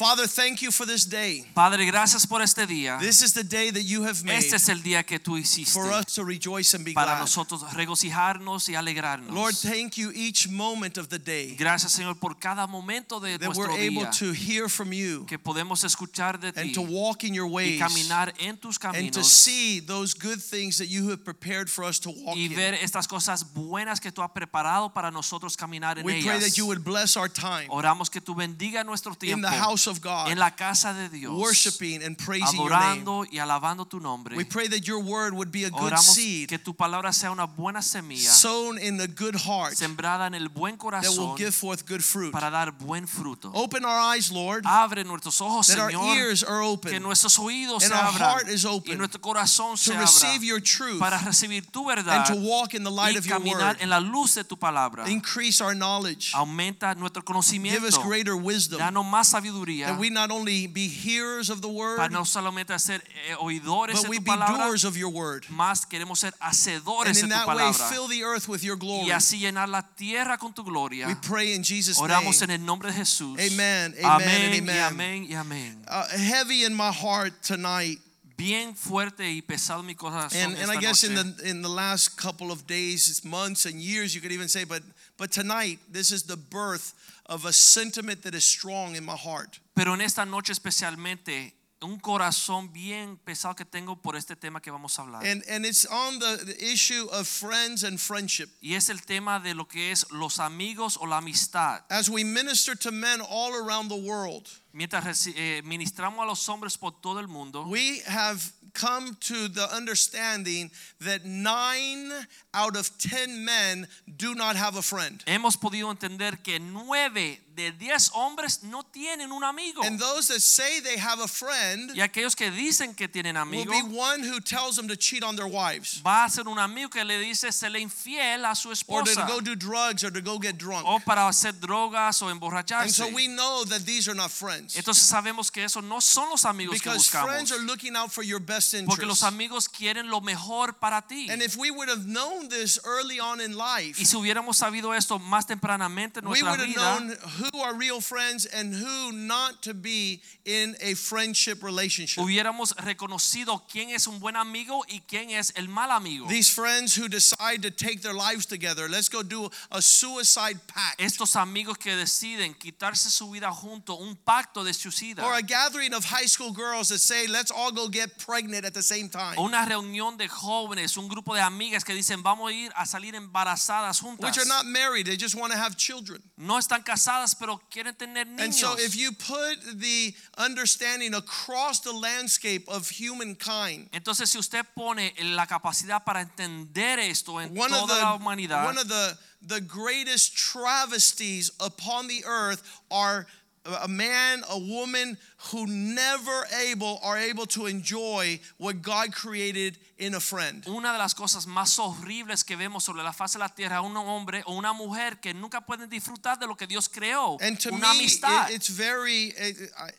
[0.00, 1.44] Father, thank you for this day.
[1.54, 2.98] Padre, gracias por este día.
[2.98, 5.74] This is the day that you have made Este es el día que tú hiciste
[5.74, 7.20] for us to rejoice and be para glad.
[7.20, 9.30] nosotros regocijarnos y alegrarnos.
[9.30, 13.44] Lord, thank you each moment of the day Gracias, Señor, por cada momento de that
[13.44, 17.22] nuestro we're able día to hear from you que podemos escuchar de and to walk
[17.22, 21.10] in your y ways caminar en tus and to see those good things that you
[21.10, 22.54] have prepared for us to walk y in.
[22.56, 26.56] ver estas cosas buenas que tú has preparado para nosotros caminar en We pray that
[26.56, 30.28] you would bless our time Oramos que tú bendiga nuestro in the house of God,
[30.30, 33.02] en la casa de Dios, worshiping and praising your name.
[33.02, 34.36] adorando y alabando tu nombre.
[34.36, 37.30] We pray that your word would be a good Oramos seed que tu palabra sea
[37.30, 41.54] una buena semilla sown in a good heart sembrada en el buen that will give
[41.54, 42.32] forth good fruit.
[42.32, 43.50] para dar buen fruto.
[43.54, 47.82] Open our eyes, Lord, Abre nuestros ojos, that our ears are que open nuestros oídos
[47.82, 50.60] and se our abran heart is y open nuestro corazón se to abra receive your
[50.60, 53.76] truth para recibir tu and to walk in the light of your word.
[53.80, 55.08] en la luz de tu palabra.
[55.08, 56.32] Increase our knowledge.
[56.34, 61.50] Aumenta nuestro Give us greater wisdom danos más sabiduría that we not only be hearers
[61.50, 64.66] of the word, para no solamente ser eh, oidores but de we tu be palabra,
[64.66, 65.44] doers of your word.
[65.48, 68.76] más queremos ser And hacedores de in tu that way, fill the earth with your
[68.76, 69.06] glory.
[69.08, 71.06] y así llenar la tierra con tu gloria.
[71.06, 72.10] We pray in Jesus' name.
[72.10, 73.38] Oramos en el nombre de Jesús.
[73.40, 74.92] Amen, amen, and y amen.
[74.92, 75.76] amén y amén.
[75.88, 77.98] Uh, heavy in my heart tonight,
[78.36, 81.36] Bien fuerte y pesado mi corazón and, and I guess in noche.
[81.36, 84.82] the in the last couple of days, months, and years, you could even say, but
[85.20, 86.94] but tonight, this is the birth
[87.26, 89.60] of a sentiment that is strong in my heart.
[89.76, 94.72] Pero en esta noche especialmente, un corazón bien pesado que tengo por este tema que
[94.72, 95.22] vamos a hablar.
[95.22, 98.48] And and it's on the, the issue of friends and friendship.
[98.62, 101.82] y es el tema de lo que es los amigos o la amistad.
[101.90, 106.78] As we minister to men all around the world, Mientras eh, ministramos a los hombres
[106.78, 108.40] por todo el mundo, we have
[108.74, 110.70] come to the understanding
[111.00, 112.10] that nine
[112.54, 113.86] out of ten men
[114.16, 115.22] do not have a friend.
[115.26, 119.82] hemos podido entender que nueve de diez hombres no tienen un amigo.
[119.84, 123.42] And those that say they have a friend Y aquellos que dicen que tienen will
[123.42, 126.58] amigo, be one who tells them to cheat on their wives va a ser un
[126.58, 128.74] amigo que le dice se le infiel a su or
[129.04, 129.26] to esposa.
[129.26, 130.86] go do drugs or to go get drunk.
[130.86, 132.90] O para hacer drogas o And emborracharse.
[132.94, 136.44] so we know that these are not friends Entonces sabemos que esos no son los
[136.44, 137.30] amigos que because buscamos.
[137.30, 141.28] friends are looking out for your best Porque los amigos quieren lo mejor para ti.
[141.30, 144.94] And if we would have known this early on in life, Y si hubiéramos sabido
[144.94, 149.62] esto más tempranamente en we nuestra vida, known who are real friends and who not
[149.62, 152.22] to be in a friendship relationship.
[152.22, 156.26] hubiéramos reconocido quién es un buen amigo y quién es el mal amigo.
[156.28, 161.00] These friends who decide to take their lives together, let's go do a suicide pact.
[161.00, 165.22] Estos amigos que deciden quitarse su vida junto, un pacto de suicida.
[165.24, 168.74] Or a gathering of high school girls that say, let's all go get pregnant at
[168.74, 169.38] the same time.
[169.38, 173.14] Una reunión de jóvenes, un grupo de amigas que dicen vamos a ir a salir
[173.14, 174.26] embarazadas juntas.
[174.26, 176.22] Which are not married, they just want to have children.
[176.36, 178.40] No están casadas, pero quieren tener niños.
[178.44, 184.64] And so, if you put the understanding across the landscape of humankind, Entonces, si usted
[184.74, 189.16] pone la capacidad para entender esto en one of toda la humanidad, one of the
[189.42, 193.26] the greatest travesties upon the earth are
[193.66, 195.18] a man, a woman
[195.52, 200.64] who never able are able to enjoy what God created in a friend.
[200.66, 203.94] una de las cosas más horribles que vemos sobre la faz de la tierra, un
[203.96, 207.68] hombre o una mujer que nunca pueden disfrutar de lo que Dios creó, And to
[207.68, 208.48] una me, amistad.
[208.50, 209.32] it- it's very.
[209.36, 209.90] It, I,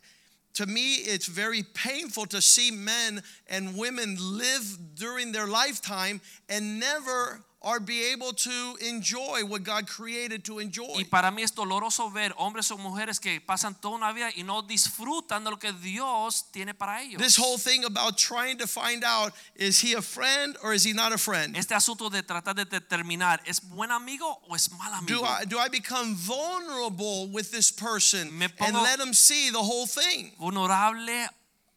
[0.56, 6.78] to me, it's very painful to see men and women live during their lifetime and
[6.78, 10.96] never are be able to enjoy what God created to enjoy.
[10.96, 14.44] y para mí es doloroso ver hombres o mujeres que pasan toda una vida y
[14.44, 17.22] no disfrutan de lo que Dios tiene para ellos.
[17.22, 20.94] This whole thing about trying to find out is he a friend or is he
[20.94, 21.56] not a friend?
[21.56, 25.22] este asunto de tratar de determinar, ¿es buen amigo o es mal amigo?
[25.22, 29.62] Do I do I become vulnerable with this person Me and let him see the
[29.62, 30.34] whole thing?
[30.40, 31.30] vulnerable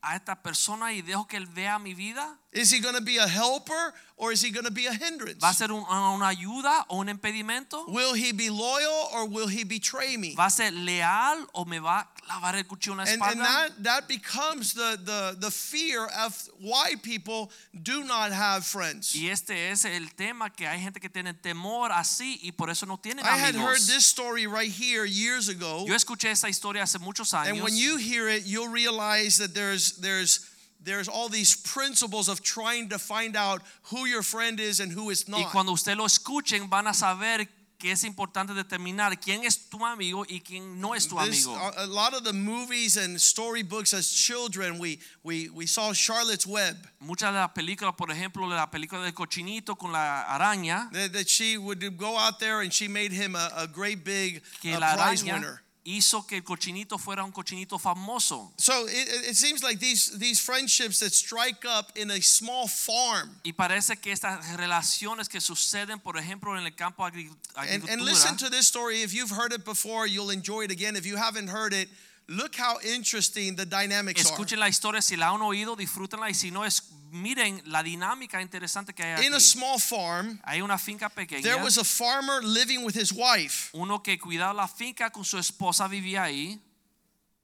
[0.07, 2.39] a esta persona y dejo que él vea mi vida?
[2.53, 5.41] Is he going to be a helper or is he going to be a hindrance?
[5.43, 7.85] ¿Va a ser un- una ayuda o un impedimento?
[7.89, 10.35] Will he be loyal or will he betray me?
[10.37, 13.41] ¿Va a ser leal o me va a clavar el cuchillo en la And, and
[13.41, 17.51] that, that becomes the, the, the fear of why people
[17.83, 19.15] do not have friends.
[19.15, 22.87] Y este es el tema que hay gente que tiene temor así y por eso
[22.87, 25.85] no tienen I had heard this story right here years ago.
[25.87, 29.55] Yo escuché esta historia hace muchos And años when you hear it, you'll realize that
[29.55, 30.51] there's, there's,
[30.83, 35.11] there's all these principles of trying to find out who your friend is and who
[35.11, 35.51] is Y not.
[35.53, 37.47] cuando usted lo escuchen van a saber
[37.85, 41.71] que es importante determinar quién es tu amigo y quién no es tu This- amigo.
[41.77, 46.77] a lot of the movies and storybooks as children, we, we, we saw Charlotte's Web.
[46.99, 51.29] Muchas de las películas, por ejemplo, la película del cochinito con la araña, That, that
[51.29, 54.79] she would go out there and she made him a, a great big que uh,
[54.79, 55.61] prize winner.
[55.85, 58.53] Hizo que el cochinito fuera un cochinito famoso.
[58.57, 63.31] So it, it seems like these, these friendships that strike up in a small farm.
[63.45, 68.37] Y parece que estas relaciones que suceden, por ejemplo, en el campo And, and listen
[68.39, 69.03] to this story.
[69.03, 70.97] If you've heard it before, you'll enjoy it again.
[70.97, 71.89] If you haven't heard it,
[72.29, 74.33] look how interesting the dynamics are.
[74.33, 78.41] escuchen la historia, si la han oído, disfrútenla y si no, es, miren la dinámica
[78.41, 79.27] interesante que hay aquí.
[79.27, 81.43] In a small farm, Hay una finca pequeña.
[81.43, 85.37] there was a farmer living with his wife, uno que cuidaba la finca con su
[85.39, 86.59] esposa vivía ahí,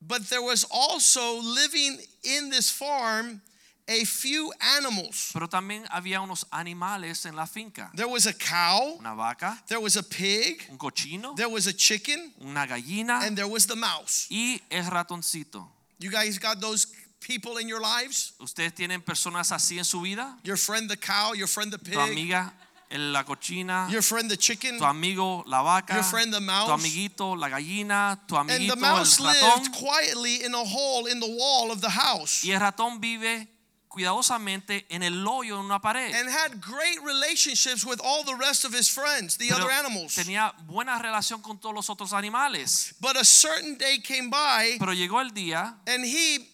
[0.00, 3.43] but there was also living in this farm
[3.91, 5.31] a few animals.
[5.33, 7.91] pero también había unos animales en la finca.
[7.95, 11.73] There was a cow, Una vaca, there was a pig, un cochino, there was a
[11.73, 14.27] chicken, una gallina and there was the mouse.
[14.31, 15.67] y el ratoncito.
[15.99, 16.87] You guys got those
[17.21, 18.33] people in your lives?
[18.41, 20.39] ¿Ustedes tienen personas así en su vida?
[20.45, 21.95] Your friend the cow, your friend the pig.
[21.95, 22.53] Tu amiga,
[22.93, 26.67] la cochina, your friend the chicken, tu amigo, la vaca, Your friend, the mouse.
[26.69, 31.07] tu amiguito, la gallina, tu amiguito and the mouse el lived quietly in a hole
[31.07, 33.49] in the wall of the house Y el ratón vive
[33.91, 36.15] cuidadosamente en el hoyo en una pared.
[36.15, 40.15] and had great relationships with all the rest of his friends, the Pero other animals.
[40.15, 42.95] tenía buena relación con todos los otros animales.
[43.01, 46.49] But a certain day came by Pero llegó el día and he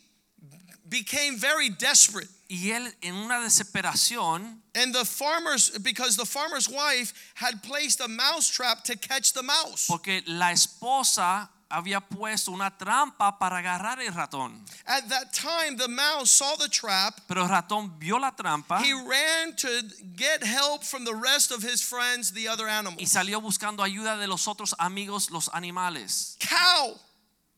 [0.88, 2.28] became very desperate.
[2.48, 8.06] y él en una desesperación, And the farmers, because the farmer's wife had placed a
[8.08, 9.86] mouse trap to catch the mouse.
[9.88, 14.64] porque la esposa había puesto una trampa para agarrar el ratón.
[14.86, 17.18] At that time, the mouse saw the trap.
[17.26, 19.68] Pero el ratón vio la trampa He ran to
[20.16, 23.10] get help from the rest of his friends, the other y animals.
[23.10, 26.36] salió buscando ayuda de los otros amigos, los animales.
[26.40, 26.98] Cow,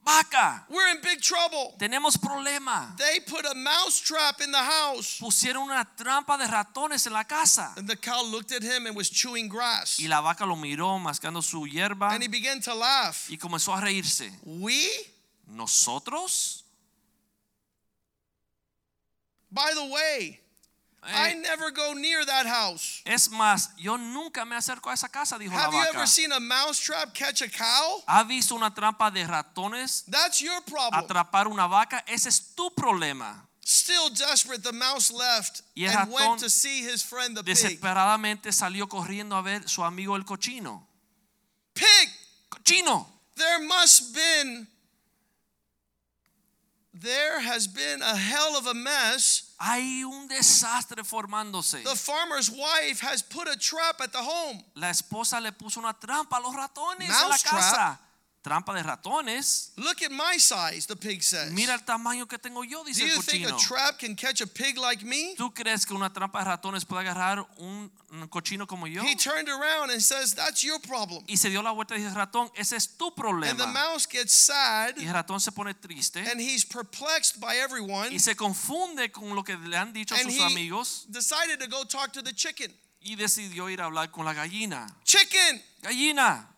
[0.09, 1.75] Vaca, we're in big trouble.
[1.79, 2.97] tenemos problema.
[2.97, 5.19] They put a mouse trap in the house.
[5.21, 7.75] Pusieron una trampa de ratones en la casa.
[7.77, 9.99] And the cow looked at him and was chewing grass.
[10.01, 13.29] Y la vaca lo miró mascando su hierba And he began to laugh.
[13.31, 14.31] y comenzó a reírse.
[14.47, 14.89] We?
[15.47, 16.65] ¿Nosotros?
[19.51, 20.41] By the way,
[21.03, 23.03] I Eh, never go near that house.
[23.05, 26.33] es más, yo nunca me acerco a esa casa, dijo la Have you ever seen
[26.33, 28.03] a mouse trap catch a cow?
[28.07, 31.03] ¿Ha visto una trampa de ratones That's your problem.
[31.05, 32.03] atrapar una vaca?
[32.07, 33.45] Ese es tu problema.
[33.65, 37.55] Still desperate, the mouse left and went to see his friend the pig.
[37.55, 40.87] Desesperadamente salió corriendo a ver su amigo el cochino.
[41.75, 42.11] Pig,
[42.49, 43.07] ¡Cochino!
[43.37, 44.67] there must been,
[46.95, 49.55] there has been a hell of a mess.
[49.61, 51.83] Hay un desastre formándose.
[51.83, 54.63] The farmer's wife has put a trap at the home.
[54.75, 58.01] La esposa le puso una trampa a los ratones en la Mouse trap.
[58.41, 59.73] Trampa de ratones.
[59.77, 61.51] Look at my size, the pig says.
[61.53, 63.59] Mira el tamaño que tengo yo, Do dice el you think a cochino.
[63.59, 65.35] trap can catch a pig like me?
[65.37, 69.03] ¿Tú crees que una trampa de ratones puede agarrar un, un cochino como yo?
[69.03, 71.25] He turned around and says, That's your problem.
[71.27, 73.67] Y se dio la vuelta y dice, ratón, ese es tu And the problema.
[73.67, 78.11] mouse gets sad Y el ratón se pone triste and he's perplexed by everyone.
[78.15, 81.67] y se confunde con lo que le han dicho And sus he amigos decided to
[81.67, 82.73] go talk to the chicken.
[83.01, 84.87] y decidió ir a hablar con la gallina.
[85.05, 86.49] Chicken, Gallina,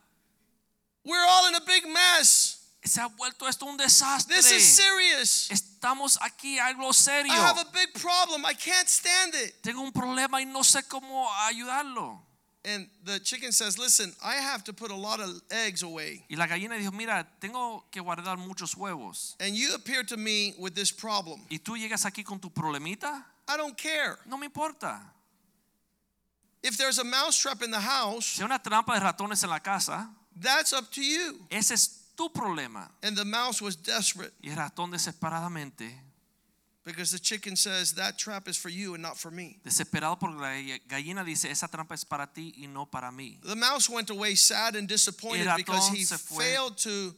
[1.05, 2.61] we're all in a big mess.
[2.85, 4.35] se ha vuelto esto un desastre.
[4.35, 5.51] This is serious.
[5.51, 7.33] Estamos aquí algo serio.
[7.33, 8.45] I have a big problem.
[8.45, 9.63] I can't stand it.
[9.63, 12.21] Tengo un problema y no sé cómo ayudarlo.
[12.63, 16.25] And the chicken says, Listen, I have to put a lot of eggs away.
[16.29, 19.35] Y la gallina dijo, mira, tengo que guardar muchos huevos.
[19.41, 21.41] And you appear to me with this problem.
[21.51, 24.19] Y tú llegas aquí con tu problemita, I don't care.
[24.27, 25.01] no me importa.
[26.63, 29.49] If there's a mouse trap in the house, Si hay una trampa de ratones en
[29.49, 31.39] la casa, that's up to you.
[31.51, 32.89] ese es tu problema.
[33.03, 35.91] And the mouse was desperate Y el ratón desesperadamente,
[36.85, 39.59] because the chicken says, That trap is for you and not for me.
[39.65, 43.39] desesperado porque la gallina dice, esa trampa es para ti y no para mí.
[43.43, 47.15] The mouse went away sad and disappointed because he failed to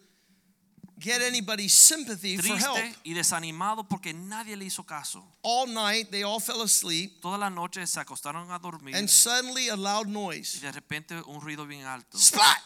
[0.99, 2.79] get anybody's sympathy for help.
[3.05, 5.25] Y desanimado porque nadie le hizo caso.
[5.43, 9.69] All night they all fell asleep, Toda la noche se acostaron a dormir and suddenly
[9.69, 10.61] a loud y noise.
[10.61, 12.19] de repente un ruido bien alto.
[12.19, 12.57] Spot!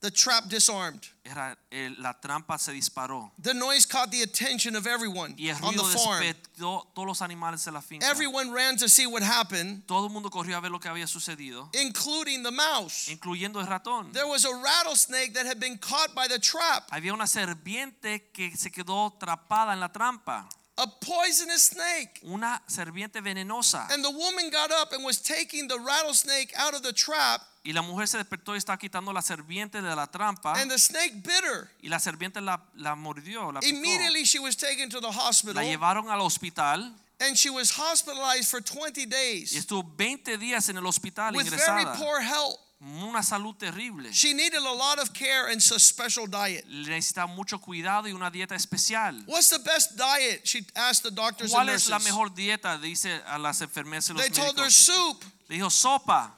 [0.00, 1.08] The trap disarmed.
[1.24, 5.56] Era, el- la trampa se disparó The noise caught the attention of everyone y el
[5.64, 6.22] on the farm.
[6.58, 8.06] todos los animales de la finca.
[8.06, 11.06] Everyone ran to see what happened, Todo el mundo corrió a ver lo que había
[11.06, 13.08] sucedido, including the mouse.
[13.08, 14.12] incluyendo el ratón.
[14.12, 16.86] There was a rattlesnake that had been caught by the trap.
[16.92, 20.46] Había una serpiente que se quedó atrapada en la trampa.
[20.76, 22.20] a poisonous snake.
[22.24, 23.86] una serpiente venenosa.
[23.90, 27.72] And the woman got up and was taking the rattlesnake out of the trap, Y
[27.72, 30.52] la mujer se despertó y estaba quitando la serpiente de la trampa.
[30.60, 31.70] and the snake bit her.
[31.80, 33.74] Y la serpiente la, la mordió, la picó.
[33.74, 38.50] Immediately, she was taken to the hospital, La llevaron al hospital and she was hospitalized
[38.50, 41.96] for 20 y days estuvo 20 días en el hospital with very ingresada.
[41.96, 42.58] poor health.
[42.80, 44.12] Una salud terrible.
[44.12, 46.66] She needed a lot of care and a special diet.
[46.68, 49.22] Necesita mucho cuidado y una dieta especial.
[49.26, 50.42] What's the best diet?
[50.44, 52.76] She asked the doctors and ¿Cuál es la mejor dieta?
[52.78, 56.34] Dice a las enfermeras y los They told her soup, Le dijo sopa,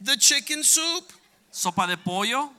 [0.00, 1.12] the chicken soup.
[1.52, 2.50] sopa de pollo.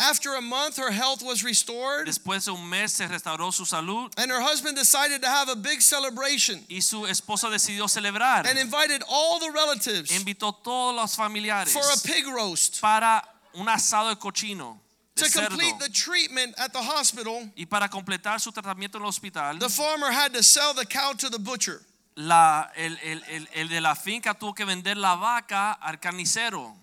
[0.00, 4.12] After a month, her health was restored, Después de un mes se restauró su salud
[4.16, 8.46] and her husband decided to have a big celebration y su esposa decidió celebrar.
[8.46, 12.80] and invited all the relatives Invitó a todos los familiares for a pig roast.
[12.80, 13.22] para
[13.54, 14.78] un asado de cochino,
[15.16, 15.48] de To cerdo.
[15.48, 19.68] complete the treatment at the hospital, Y para completar su tratamiento en el hospital, the
[19.68, 21.82] farmer had to sell the cow to the butcher.
[22.14, 26.76] la- el, el- el- el de la finca tuvo que vender la vaca al carnicero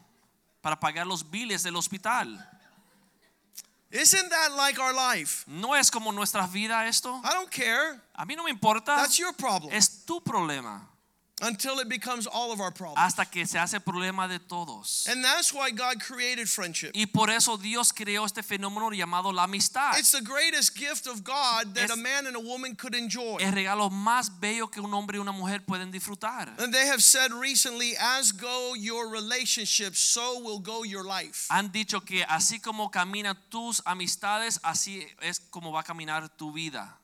[0.65, 2.43] para pagar los biles del hospital.
[3.91, 5.43] Isn't that like our life?
[5.45, 7.21] ¿No es como nuestras vidas esto?
[7.23, 8.01] I don't care.
[8.15, 8.95] A mí no me importa.
[8.95, 9.71] That's your problem.
[9.71, 10.89] Es tu problema.
[11.41, 12.97] Until it becomes all of our problems.
[12.97, 15.05] Hasta que se hace problema de todos.
[15.09, 16.91] And that's why God created friendship.
[16.95, 19.97] Y por eso Dios creó este fenómeno llamado la amistad.
[19.97, 23.35] It's the greatest gift of God that Es- a man and a woman could enjoy.
[23.41, 26.55] El regalo más bello que un hombre y una mujer pueden disfrutar.
[26.57, 31.47] And they have said recently, as go your relationships, so will go your life.
[31.49, 36.53] Han dicho que así como caminan tus amistades, así es como va a caminar tu
[36.53, 36.97] vida.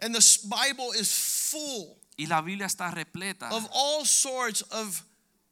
[0.00, 1.08] And the Bible is
[1.52, 5.04] full Y la Biblia está repleta of all sorts of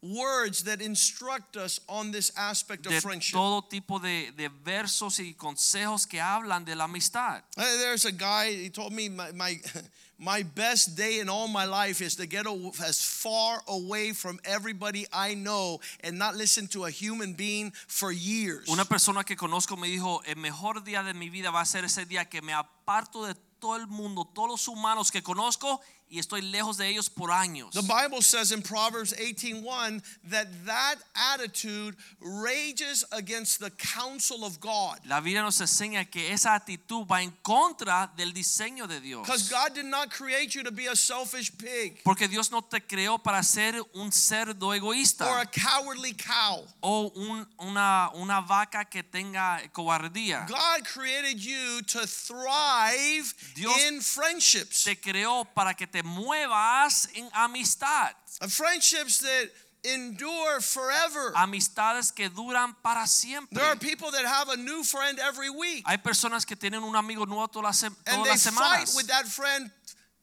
[0.03, 3.35] words that instruct us on this aspect of de friendship.
[3.35, 7.43] todo tipo de, de versos y consejos que hablan de la amistad.
[7.57, 9.61] Uh, There's a guy, he told me my, my,
[10.19, 14.41] my best day in all my life is to get a, as far away from
[14.45, 18.69] everybody I know and not listen to a human being for years.
[18.71, 21.85] Una persona que conozco me dijo, el mejor día de mi vida va a ser
[21.85, 26.19] ese día que me aparto de todo el mundo, todos los humanos que conozco y
[26.19, 27.71] estoy lejos de ellos por años.
[27.73, 34.99] The Bible says in Proverbs 18:1 that that attitude rages against the counsel of God.
[35.07, 39.23] La Biblia nos enseña que esa actitud va en contra del diseño de Dios.
[39.27, 42.81] Because God did not create you to be a selfish pig Porque Dios no te
[42.81, 45.27] creó para ser un cerdo egoísta.
[45.27, 46.67] or a cowardly cow.
[46.83, 50.47] o un- una, una vaca que tenga cobardía.
[50.49, 54.85] God created you to thrive Dios in friendships.
[54.85, 58.13] Te creó para que te muevas en amistad.
[58.49, 59.51] Friendships that
[59.85, 61.33] endure forever.
[61.37, 63.57] Amistades que duran para siempre.
[63.59, 66.97] There are people that have a new friend every week Hay personas que tienen un
[66.97, 69.71] amigo nuevo todas las, todas they las fight semanas with that friend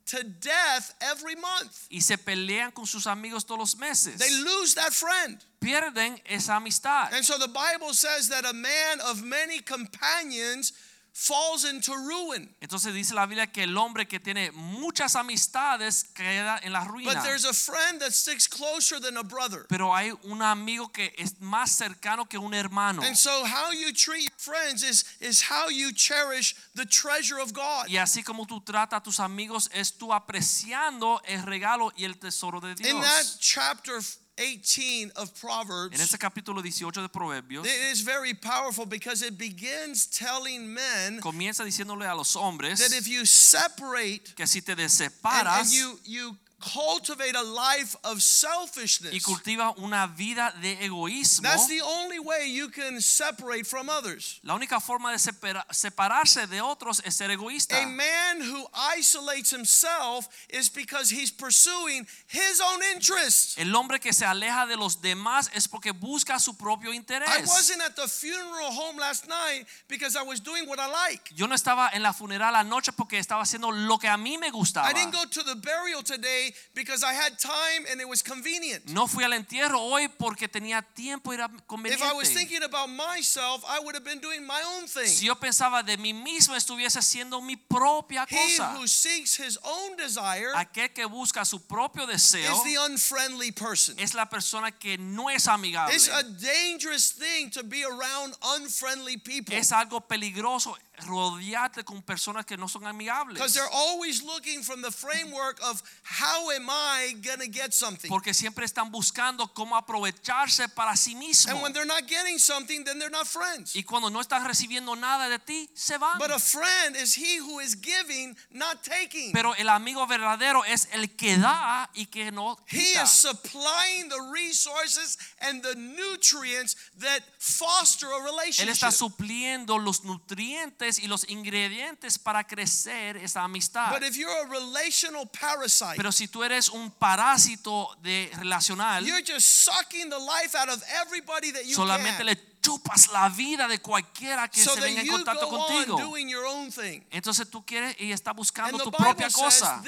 [0.07, 1.87] to death every month.
[1.91, 4.17] y se pelean con sus amigos todos los meses.
[4.17, 5.37] They lose that friend.
[5.59, 7.13] Pierden esa amistad.
[7.13, 10.71] And so the Bible says that a man of many companions
[11.17, 12.47] falls into ruin.
[12.61, 17.11] Entonces dice la Biblia que el hombre que tiene muchas amistades queda en la ruina.
[17.11, 19.65] But there's a friend that sticks closer than a brother.
[19.67, 23.01] Pero hay un amigo que es más cercano que un hermano.
[23.01, 27.51] And so how you treat your friends is, is how you cherish the treasure of
[27.51, 27.87] God.
[27.87, 32.19] Y así como tú tratas a tus amigos, es tú apreciando el regalo y el
[32.19, 32.91] tesoro de Dios.
[32.91, 33.99] In that chapter
[34.37, 35.95] 18 of Proverbs.
[35.95, 41.19] En ese capítulo 18 de Proverbios, it is very powerful because it begins telling men
[41.21, 45.99] comienza diciéndole a los hombres that if you separate que si te and, and you,
[46.05, 52.19] you cultivate a life of y selfishness, cultivas una vida de egoísmo, that's the only
[52.19, 54.39] way you can separate from others.
[54.43, 57.77] la única forma de separa- separarse de otros es ser egoísta.
[57.77, 63.57] A man who isolates himself is because he's pursuing his own interests.
[63.57, 67.29] El hombre que se aleja de los demás es porque busca su propio interés.
[67.29, 71.33] I wasn't at the funeral home last night because I was doing what I like.
[71.35, 74.49] Yo no estaba en la funeral anoche porque estaba haciendo lo que a mí me
[74.49, 74.89] gustaba.
[74.89, 78.89] I didn't go to the burial today because I had time and it was convenient.
[78.89, 82.33] No fui al entierro hoy porque tenía tiempo y era If I was conveniente.
[82.33, 85.07] thinking about myself, I would have been doing my own thing.
[85.07, 88.75] Si yo pensaba de mí mismo, estuviese haciendo mi propia He cosa.
[88.77, 93.95] who seeks his own desire Aquel que busca su propio deseo is the unfriendly person.
[93.99, 95.93] es la persona que no es amigable.
[95.93, 99.55] It's a dangerous thing to be around unfriendly people.
[99.55, 103.35] Es algo peligroso rodearte con personas que no son amigables.
[103.35, 108.09] Because they're always looking from the framework of how am I going to get something?
[108.09, 111.51] Porque siempre están buscando cómo aprovecharse para sí mismos.
[111.53, 113.75] And when they're not getting something, then they're not friends.
[113.75, 116.17] Y cuando no están recibiendo nada de ti, se van.
[116.17, 119.31] But a friend is he who is giving, not taking.
[119.33, 123.03] Pero el amigo verdadero es el que da y que no He quita.
[123.03, 128.63] is supplying the resources and the nutrients that foster a relationship.
[128.63, 133.91] Él está supliendo los nutrientes y los ingredientes para crecer esa amistad.
[133.91, 139.21] But if you're a relational parasite, Pero si tú eres un parásito de relacional, you're
[139.21, 142.25] just sucking the life out of everybody that you solamente can.
[142.27, 145.95] le chupas la vida de cualquiera que so se venga en contacto go contigo.
[145.95, 147.01] on doing your own thing.
[147.11, 149.81] Entonces tú quieres y está And buscando the tu Bible propia says cosa.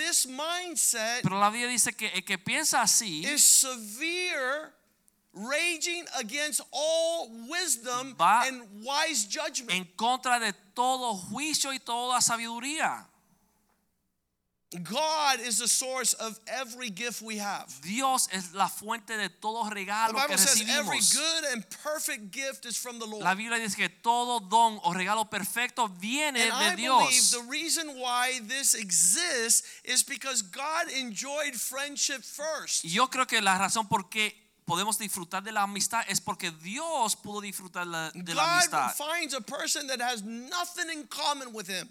[1.23, 4.71] Pero la Biblia dice que el que piensa así is severe,
[5.47, 9.71] raging against all wisdom Va and wise judgment.
[9.71, 13.05] en contra de todo juicio y toda sabiduría.
[14.83, 17.65] God is the source of every gift we have.
[17.81, 22.29] Dios es la fuente de todo The regalo que Bible says every good and perfect
[22.31, 23.23] gift is from the Lord.
[23.23, 27.47] La Biblia dice que todo don o regalo perfecto viene And I de believe the
[27.49, 32.85] reason why this exists is because God enjoyed friendship first.
[32.85, 34.35] Yo creo que la razón por qué
[34.69, 38.93] podemos disfrutar de la amistad es porque Dios pudo disfrutar la- de la amistad.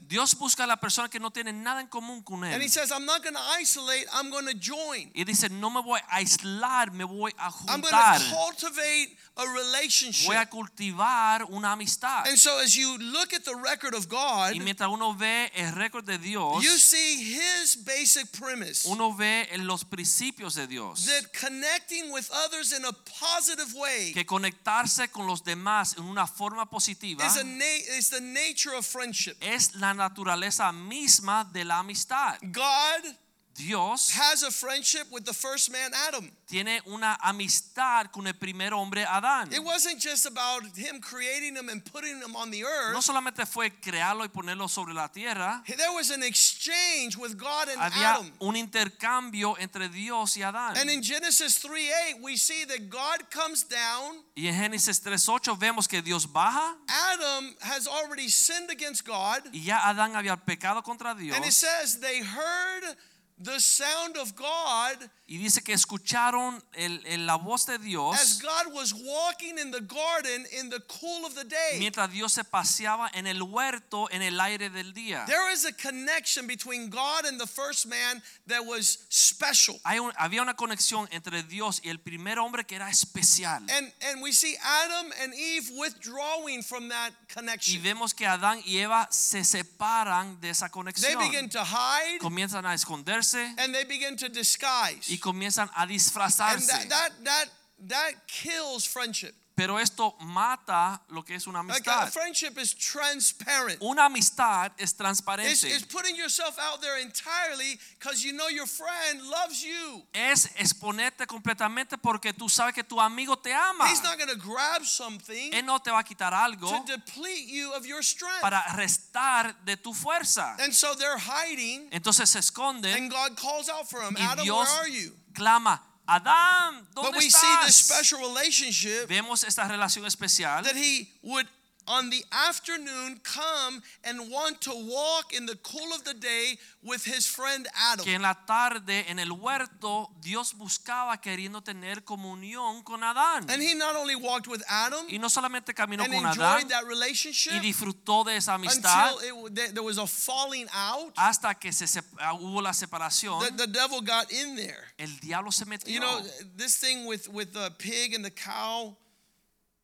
[0.09, 2.71] Dios busca a la persona que no tiene nada en común con And he él.
[2.71, 5.11] says, I'm not going to isolate, I'm going to join.
[5.15, 8.19] Y dice, no me voy a aislar, me voy a juntar.
[8.21, 10.27] to cultivate a relationship.
[10.29, 12.27] Voy a cultivar una amistad.
[12.29, 15.73] And so as you look at the record of God, Y mientras uno ve el
[15.75, 21.07] récord de Dios, you see his basic premise uno ve los principios de Dios.
[21.07, 26.27] that connecting with others in a positive way Que conectarse con los demás en una
[26.27, 29.37] forma positiva is, is the nature of friendship.
[29.41, 32.39] es la naturaleza misma de la amistad.
[32.43, 33.17] God
[33.59, 36.31] Dios has a friendship with the first man, Adam.
[36.47, 39.53] tiene una amistad con el primer hombre Adán.
[39.53, 42.93] It wasn't just about him creating him and putting him on the earth.
[42.95, 47.69] No solamente fue crearlo y ponerlo sobre la tierra, There was an exchange with God
[47.69, 48.33] and había Adam.
[48.41, 50.77] un intercambio entre Dios y Adán.
[50.79, 54.23] And in Genesis 3 8, we see that God comes down.
[54.37, 59.43] Y en Génesis 3:8 vemos que Dios baja Adam has already sinned against God.
[59.53, 61.37] y ya Adán había pecado contra Dios.
[61.37, 62.97] And it says they heard
[63.43, 68.41] the sound of God Y dice que escucharon el- el- la voz de Dios as
[68.41, 71.79] God was walking in the garden in the cool of the day.
[71.79, 75.27] mientras Dios se paseaba en el huerto en el aire del día.
[75.27, 79.79] There is a connection between God and the first man that was special.
[79.85, 83.63] Hay un- había una conexión entre Dios y el primer hombre que era especial.
[83.71, 87.75] And and we see Adam and Eve withdrawing from that connection.
[87.75, 91.19] Y vemos que Adán y Eva se separan de esa conexión.
[91.19, 95.09] They begin to hide Comienzan a esconderse and they begin to disguise.
[95.11, 96.67] y comienzan a And disfrazarse.
[96.67, 97.45] that that that
[97.89, 99.35] that kills friendship.
[99.59, 102.13] Pero esto mata lo que es una Like amistad.
[102.13, 103.83] friendship is transparent.
[103.83, 105.51] Una amistad es transparente.
[105.51, 110.07] it's putting yourself out there entirely because you know your friend loves you.
[110.13, 113.89] Es exponerte completamente porque tú sabes que tu amigo te ama.
[113.91, 117.49] He's not going to grab something Él no te va a quitar algo to deplete
[117.49, 118.41] you of your strength.
[118.41, 120.55] para restar de tu fuerza.
[120.61, 124.45] And so they're hiding, Entonces se esconden and God calls out for them, y Adam,
[124.45, 125.13] Dios where are you?
[125.35, 131.13] clama, Adán, But ¿dónde we see this special relationship Vemos esta relación especial that he
[131.23, 131.47] would
[131.89, 137.05] on the afternoon come and want to walk in the cool of the day with
[137.05, 138.05] his friend Adam.
[138.05, 143.51] que en la tarde en el huerto Dios buscaba queriendo tener comunión con Adán.
[143.51, 146.69] And he not only walked with Adam Y no solamente caminó and con enjoyed Adán
[146.69, 151.13] that relationship y disfrutó de esa amistad until it, there there was a falling out.
[151.17, 151.87] hasta que se
[152.21, 153.41] ah, hubo la separación.
[153.41, 154.85] The, the devil got in there.
[154.99, 155.89] El diablo se metió.
[155.93, 156.21] You know,
[156.57, 158.97] this thing with, with the pig and the cow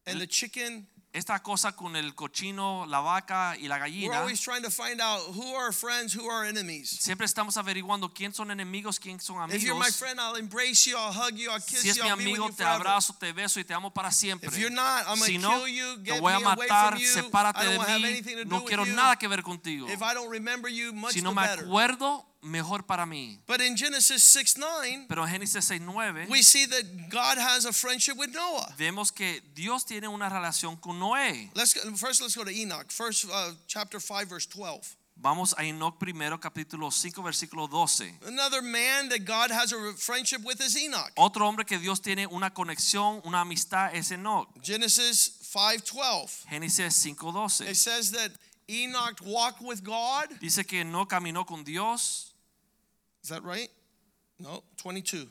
[0.06, 4.18] and the chicken, Esta cosa con el cochino, la vaca y la we're gallina.
[4.18, 6.90] always trying to find out who are friends, who are enemies.
[6.90, 9.96] Siempre estamos averiguando quién son enemigos, quién son If you're my amigos.
[9.96, 12.24] friend, I'll embrace you, I'll hug you, I'll kiss Si es you, mi I'll be
[12.24, 12.80] with amigo, you te forever.
[12.88, 14.48] abrazo, te beso y te amo para siempre.
[14.48, 17.00] If you're not, I'm Si no, kill you, te get voy me a matar, from
[17.00, 17.06] you.
[17.08, 18.04] sepárate I de don't have mí.
[18.08, 18.94] anything to do No with quiero you.
[18.96, 19.86] nada que ver contigo.
[19.88, 21.64] If I don't remember you, much Si no the me better.
[21.64, 23.38] acuerdo, mejor para mí.
[23.46, 27.72] But in Genesis 6 9, Pero en Génesis 6:9 we see that God has a
[27.72, 28.74] friendship with Noah.
[28.78, 31.50] vemos que Dios tiene una relación con Noé.
[31.54, 32.90] Let's go, first let's go to Enoch.
[32.90, 34.96] First uh, chapter 5 verse 12.
[35.16, 38.18] Vamos a Enoch primero, capítulo 5, versículo 12.
[38.26, 41.12] Another man that God has a friendship with is Enoch.
[41.16, 44.48] Otro hombre que Dios tiene una conexión, una amistad es Enoch.
[44.60, 46.46] Genesis 5:12.
[46.50, 47.70] Génesis 5:12.
[47.70, 48.32] It says that
[48.68, 50.28] Enoch walked with God.
[50.40, 52.33] Dice que no caminó con Dios.
[53.24, 53.70] Is that right?
[54.38, 55.26] No, 22.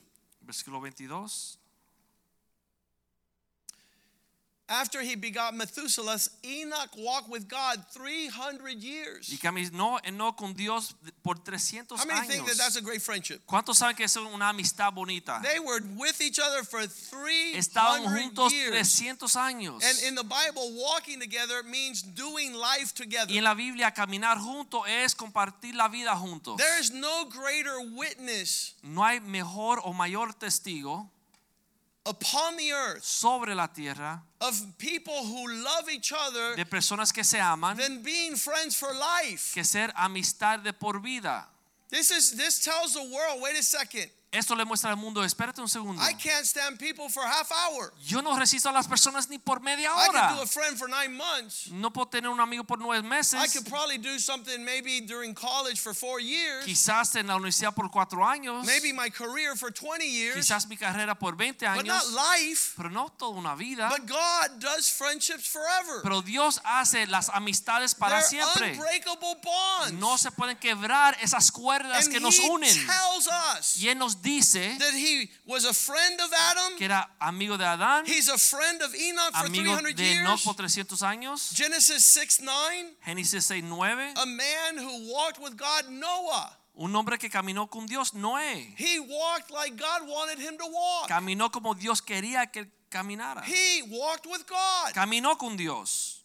[0.48, 1.28] Versículo 22.
[4.70, 9.38] After he begot Methuselah, Enoch walked with God 300 Y years.
[9.38, 13.42] caminó Enoch con Dios por 300 How many think that that's a great friendship?
[13.46, 15.42] ¿Cuántos saben que es una amistad bonita?
[15.44, 16.80] They were with each other for
[17.58, 18.96] Estaban juntos years.
[18.96, 19.84] 300 años.
[19.84, 23.34] And in the Bible, walking together means doing life together.
[23.34, 26.56] Y en la Biblia caminar juntos es compartir la vida juntos.
[26.56, 31.10] There is no greater witness No hay mejor o mayor testigo
[32.06, 37.24] upon the earth sobre la tierra of people who love each other de personas que
[37.24, 39.54] se aman than being friends for life.
[39.54, 41.46] que ser amistad de por vida.
[41.90, 44.10] This is this tells the world, wait a second.
[44.34, 46.02] Esto le muestra al mundo, espérate un segundo.
[46.02, 47.94] I can't stand people for half hour.
[48.04, 50.28] Yo no resisto a las personas ni por media I hora.
[50.30, 51.70] could do a friend for nine months.
[51.72, 53.54] No puedo tener un amigo por nueve I meses.
[53.54, 57.92] could probably do something maybe during college for four years, Quizás en la universidad por
[57.92, 58.66] cuatro años.
[58.66, 62.12] maybe my career for 20 years, Quizás mi carrera por 20 but not años.
[62.14, 62.74] life.
[62.76, 63.88] Pero no toda una vida.
[63.90, 66.02] But God does friendships forever.
[66.02, 68.72] Pero Dios hace las amistades para They're siempre.
[68.74, 69.94] unbreakable bonds.
[69.94, 72.74] No se pueden quebrar esas cuerdas and que nos unen.
[72.88, 76.78] tells us Y Él nos dice that he was a friend of Adam.
[76.78, 80.28] que era amigo de Adán, He's a friend of Enoch for amigo 300 de Enoch
[80.30, 80.44] years.
[80.44, 81.52] por 300 años.
[81.54, 82.96] Genesis 6 9.
[83.06, 84.14] Génesis 6, 9.
[84.18, 86.58] A man who walked with God, Noah.
[86.76, 88.74] Un hombre que caminó con Dios, Noé.
[88.80, 91.08] He walked like God wanted him to walk.
[91.08, 93.44] Caminó como Dios quería que caminara.
[93.46, 94.94] He walked with God.
[94.94, 96.23] Caminó con Dios.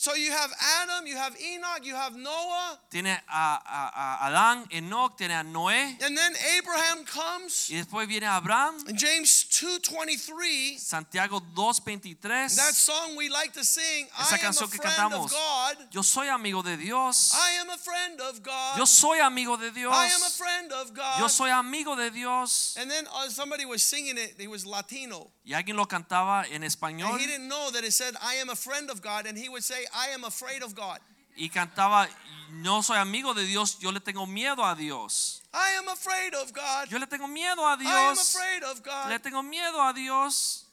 [0.00, 4.64] So you have Adam, you have Enoch, you have Noah, Tiene a, a- a Adán,
[4.72, 5.94] Enoch, tiene a Noé.
[6.02, 7.68] and then Abraham comes.
[7.70, 8.82] Y después viene Abraham.
[8.88, 12.56] In James 2:23, Santiago 2.23.
[12.56, 15.24] that song we like to sing, Esa I am a canción que friend cantamos.
[15.26, 15.76] of God.
[15.92, 17.34] Yo soy amigo de Dios.
[17.34, 18.78] I am a friend of God.
[18.78, 19.92] Yo soy amigo de Dios.
[19.94, 21.20] I am a friend of God.
[21.20, 22.74] Yo soy amigo de Dios.
[22.78, 25.30] And then uh, somebody was singing it, he was Latino.
[25.44, 28.50] Y alguien lo cantaba en español And he didn't know that it said, I am
[28.50, 29.26] a friend of God.
[29.26, 31.00] And he would say, I am afraid of God.
[31.36, 32.08] y cantaba,
[32.50, 35.40] no soy amigo de Dios, yo le tengo miedo a Dios.
[35.54, 36.90] I am afraid of God.
[36.90, 38.34] Yo le tengo miedo a I am Dios.
[38.34, 38.82] afraid of Le
[39.16, 39.22] God.
[39.22, 40.66] tengo miedo a Dios.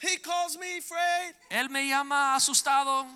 [0.00, 1.34] He calls me afraid.
[1.50, 3.06] Él me llama asustado.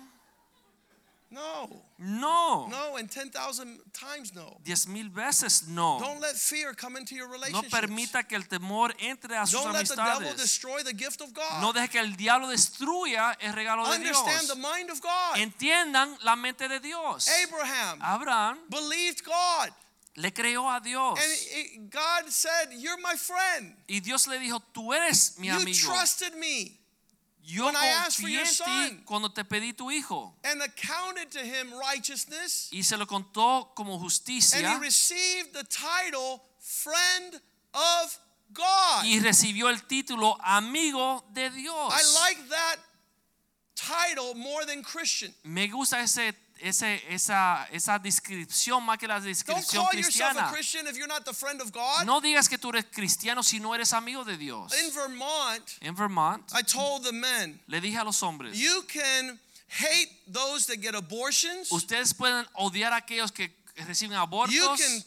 [1.33, 1.67] No,
[1.97, 2.67] No.
[2.69, 4.57] no, and 10,000 times no.
[4.63, 5.97] Diez mil veces no.
[5.99, 7.71] Don't let fear come into your relationships.
[7.73, 11.21] No permita que el temor entre a sus Don't let the devil destroy the gift
[11.21, 11.61] of God.
[11.61, 14.17] No deje que el diablo destruya el regalo de Dios.
[14.17, 15.37] Understand the mind of God.
[15.37, 17.27] Entiendan la mente de Dios.
[17.43, 19.71] Abraham Abraham believed God.
[20.15, 21.17] le creyó a Dios.
[21.19, 23.75] And God said, You're my friend.
[23.87, 25.87] Y Dios le dijo, tú eres mi You amigo.
[25.87, 26.79] trusted me
[27.45, 29.03] Yo when I asked for confié your en ti son.
[29.05, 30.33] cuando te pedí tu hijo.
[30.45, 32.69] and accounted to him righteousness.
[32.71, 34.79] Y se lo contó como And he justicia.
[34.79, 37.41] received the title friend
[37.73, 38.19] of
[38.53, 39.03] God.
[39.05, 41.91] Y recibió el título amigo de Dios.
[41.93, 42.77] I like that
[43.75, 45.33] title more than Christian.
[45.43, 50.49] Me gusta ese, ese, esa, esa descripción más que la descripción cristiana.
[52.05, 54.71] No digas que tú eres cristiano si no eres amigo de Dios.
[54.81, 59.37] In Vermont, En Vermont, I told the men, le dije a los hombres, you can
[59.67, 61.69] hate those that get abortions.
[61.69, 65.03] ustedes pueden odiar a aquellos que reciben You abortos, can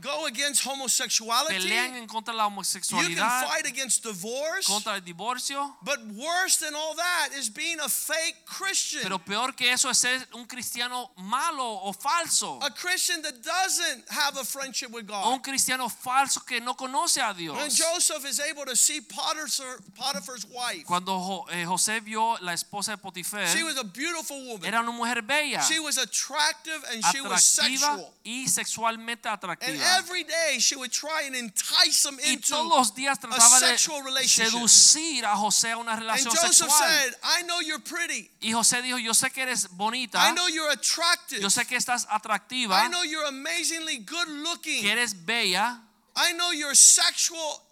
[0.00, 1.54] go against homosexuality.
[1.58, 4.66] pelean en contra la You can homosexualidad, fight against divorce.
[4.66, 5.76] contra el divorcio.
[5.82, 9.02] But worse than all that is being a fake Christian.
[9.02, 12.58] Pero peor que eso es ser un cristiano malo o falso.
[12.62, 15.42] A Christian that doesn't have a friendship with O un God.
[15.44, 17.76] cristiano falso que no conoce a When Dios.
[17.78, 22.96] Joseph is able to see Potiphar- Potiphar's wife, Cuando eh, José vio la esposa de
[22.96, 24.64] Potifar, she was a beautiful woman.
[24.64, 28.12] era una mujer bella, She was attractive and she was sexual.
[28.24, 29.59] y sexualmente atractiva.
[29.62, 33.60] Every day she would try and entice him Y into todos los días a trataba
[33.60, 34.52] de sexual relationship.
[34.52, 36.70] seducir a José a una And relación Joseph sexual.
[36.88, 38.30] said, I know you're pretty.
[38.40, 41.40] Y José dijo, yo sé que eres bonita, I know you're attractive.
[41.42, 44.80] yo sé que estás I atractiva, know you're amazingly good looking.
[44.82, 45.80] que eres bella,
[46.16, 47.62] I know your sexual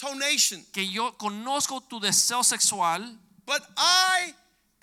[0.00, 0.64] intonation.
[0.72, 4.34] que yo conozco tu deseo sexual, But I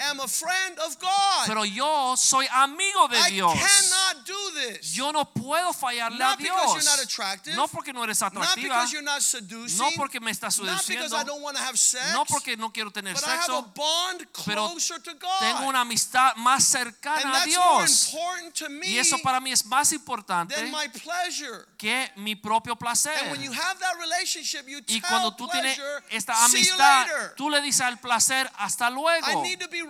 [0.09, 1.47] am a friend of God.
[1.47, 3.53] pero yo soy amigo de I Dios.
[3.53, 4.93] cannot do this.
[4.93, 6.85] Yo no puedo fallarle Not a because you're Dios.
[6.85, 7.55] not attractive.
[7.55, 8.55] No porque no eres Not atractiva.
[8.63, 9.77] because you're not seducing.
[9.77, 11.17] No porque me estás not because seduciendo.
[11.17, 12.13] I don't want to have sex.
[12.13, 13.73] No porque no quiero tener but I have a sexo.
[13.75, 15.39] bond Pero closer to God.
[15.39, 18.07] Tengo una amistad más and cercana a that's more Dios.
[18.13, 21.67] important to me Y eso para mí es más importante than my pleasure.
[21.77, 23.11] que mi propio placer.
[23.21, 25.77] And when you have that relationship, you Y tell cuando tú tienes
[26.09, 29.41] esta amistad, tú le dices al placer hasta I luego.
[29.43, 29.81] need to be.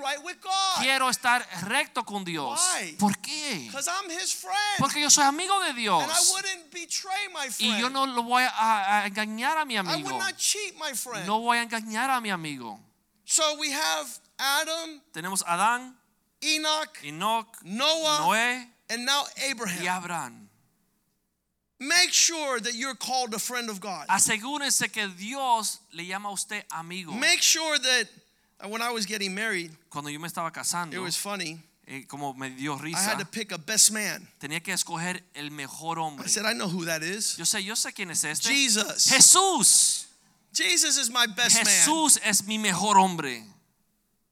[0.80, 2.60] Quiero estar recto con Dios.
[2.76, 2.94] Why?
[2.94, 3.66] ¿Por qué?
[3.68, 4.56] Because I'm his friend.
[4.80, 6.04] Porque yo soy amigo de Dios.
[6.04, 7.76] and I wouldn't betray my friend.
[7.76, 10.18] Y yo no lo voy a, a engañar a mi I would amigo.
[10.18, 11.26] not cheat my friend.
[11.28, 12.80] No voy a engañar a mi amigo.
[13.26, 15.96] So we have Adam, Tenemos Adán,
[16.44, 20.04] Enoch, Enoch, Noah, Noé and now y Abraham.
[20.04, 20.50] Abraham.
[21.80, 24.06] Make sure that you're called a friend of God.
[24.08, 27.12] Que Dios le llama a usted amigo.
[27.12, 28.08] Make sure that
[28.68, 31.60] when I was getting married, Cuando yo me estaba casando, it was funny.
[31.88, 32.98] eh, como me dio risa.
[32.98, 34.28] I had to pick a best man.
[34.40, 36.26] tenía que escoger el mejor hombre.
[36.26, 37.36] I said, I know who that is.
[37.38, 38.48] Yo sé, yo sé quién es este.
[38.48, 39.10] Jesus.
[39.10, 40.06] Jesús.
[40.54, 41.66] Jesus is my best man.
[41.66, 43.44] Jesús es mi mejor hombre.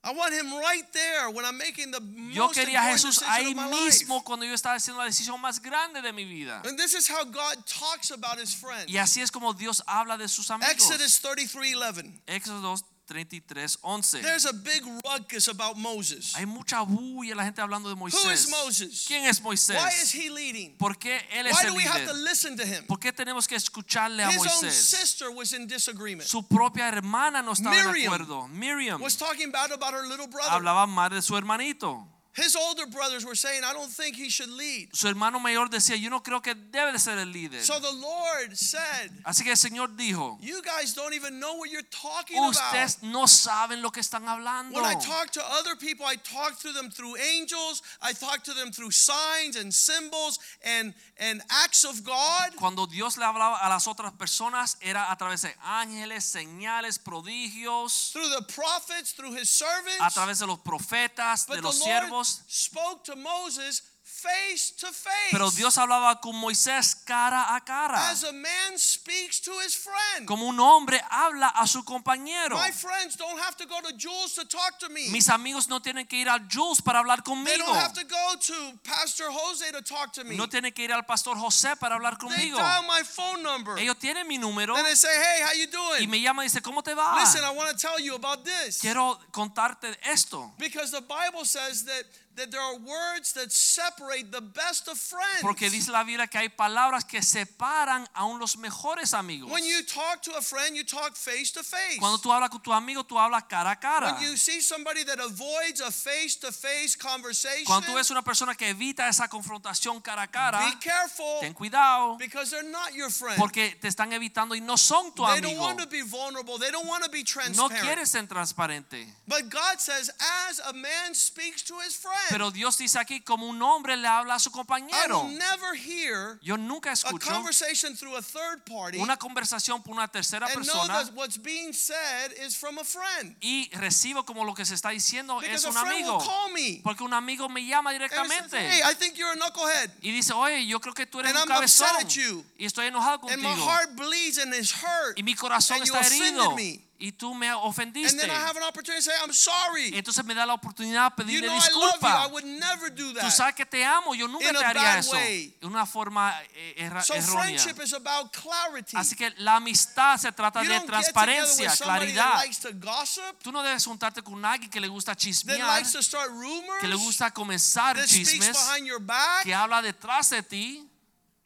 [0.01, 1.99] I want him right there when I'm making the
[2.31, 6.01] Yo most quería a Jesús ahí mismo cuando yo estaba haciendo la decisión más grande
[6.01, 6.61] de mi vida.
[6.63, 8.89] And this is how God talks about his friends.
[8.89, 10.71] Y así es como Dios habla de sus amigos.
[10.71, 12.21] Exodus 33:11.
[12.27, 12.77] Éxodo
[13.09, 14.21] 33, 11.
[14.21, 16.35] There's a big ruckus about Moses.
[16.35, 18.49] Hay mucha bulla la gente hablando de Who is Moisés.
[18.49, 19.05] Moses?
[19.07, 19.75] ¿Quién es Moisés?
[19.75, 20.77] Why is he leading?
[20.77, 22.85] ¿Por qué él es Why el do we have to listen to him?
[22.85, 24.73] ¿Por qué tenemos que escucharle a His own Moisés?
[24.73, 26.27] sister was in disagreement.
[26.29, 28.47] Su propia hermana no estaba de Miriam acuerdo.
[28.49, 30.51] Miriam Was talking bad about her little brother.
[30.51, 32.05] hablaba mal de su hermanito.
[32.35, 34.89] His older brothers were saying, I don't think he should lead.
[34.93, 37.61] Su hermano mayor decía, yo no creo que debe de ser el líder.
[37.61, 41.69] So the Lord said, Así que el Señor dijo, You guys don't even know what
[41.69, 42.51] you're talking about.
[42.55, 44.75] ustedes no saben lo que están hablando.
[44.75, 48.53] When I talk to other people, I talk to them through angels, I talk to
[48.53, 52.55] them through signs and symbols and, and acts of God.
[52.57, 58.11] Cuando Dios le hablaba a las otras personas era a través de ángeles, señales, prodigios,
[58.13, 59.99] Through the prophets, through his servants.
[59.99, 61.89] a través de los profetas, But de los Lord
[62.23, 62.43] siervos.
[62.47, 63.81] spoke to Moses
[64.19, 65.31] face to face.
[65.31, 68.09] Pero Dios hablaba con Moisés cara a cara.
[68.09, 70.27] As a man speaks to his friend.
[70.27, 72.57] Como un hombre habla a su compañero.
[72.57, 75.09] My friends don't have to go to Jules to talk to me.
[75.09, 77.49] Mis amigos no tienen que ir al Jules para hablar conmigo.
[77.49, 80.35] They don't have to go to Pastor Jose to talk to me.
[80.35, 82.57] No tienen que ir al pastor José para hablar conmigo.
[82.57, 83.77] They dial my phone number.
[83.79, 86.47] Ellos tienen mi número And they say, hey, how you doing?" y me llaman y
[86.47, 87.19] dicen, ¿cómo te va?
[87.19, 88.79] Listen, I want to tell you about this.
[88.79, 90.51] Quiero contarte esto.
[90.57, 92.05] Because the Bible says that,
[92.39, 95.41] that there are words that separate the best of friends.
[95.41, 99.51] Porque dice la Biblia que hay palabras que separan aún los mejores amigos.
[99.51, 101.99] When you talk to a friend, you talk face to face.
[101.99, 104.13] Cuando tú hablas con tu amigo, tú hablas cara a cara.
[104.13, 108.23] When you see somebody that avoids a face to face conversation, Cuando tú ves una
[108.23, 112.93] persona que evita esa confrontación cara a cara, be careful ten cuidado because they're not
[112.93, 113.37] your friend.
[113.37, 116.57] porque te están evitando y no son tu They don't want to be vulnerable.
[116.57, 117.57] They don't want to be transparent.
[117.57, 119.05] No quieren ser transparente.
[119.27, 120.09] But God says,
[120.49, 124.07] as a man speaks to his friend, Pero Dios dice aquí como un hombre le
[124.07, 125.21] habla a su I compañero.
[125.23, 129.93] will never hear Yo nunca a escucho conversation through a third party una conversación por
[129.93, 133.35] una tercera and know persona that what's being said is from a friend.
[133.41, 136.17] y recibo como lo que se está diciendo Because es a un friend amigo.
[136.17, 139.31] will call me Porque un amigo me llama and says, directamente hey, I think you're
[139.31, 139.91] a knucklehead.
[140.01, 142.45] y dice, oye, yo creo que tú eres And un I'm upset cabezón at you.
[142.57, 145.17] y estoy enojado And my contigo heart bleeds and is hurt.
[145.17, 146.79] y mi corazón and you está offended herido me.
[147.01, 148.17] Y tú me And ofendiste.
[148.17, 149.91] then I have an opportunity to say, I'm sorry.
[149.97, 151.79] Entonces me da la oportunidad de pedirle know I love you.
[151.79, 152.27] I disculpa.
[152.31, 153.31] would never do Tú that.
[153.31, 155.55] sabes que te amo, yo nunca In te haría eso way.
[155.61, 157.41] de una forma eh, erra- So errónea.
[157.57, 158.97] friendship is about clarity.
[158.97, 162.43] Así que la amistad se trata You de transparencia, claridad.
[162.75, 166.81] gossip, Tú no debes juntarte con alguien que le gusta chismear, likes to start rumors,
[166.81, 169.43] que le gusta comenzar chismes, behind your back.
[169.43, 170.85] que habla detrás de ti.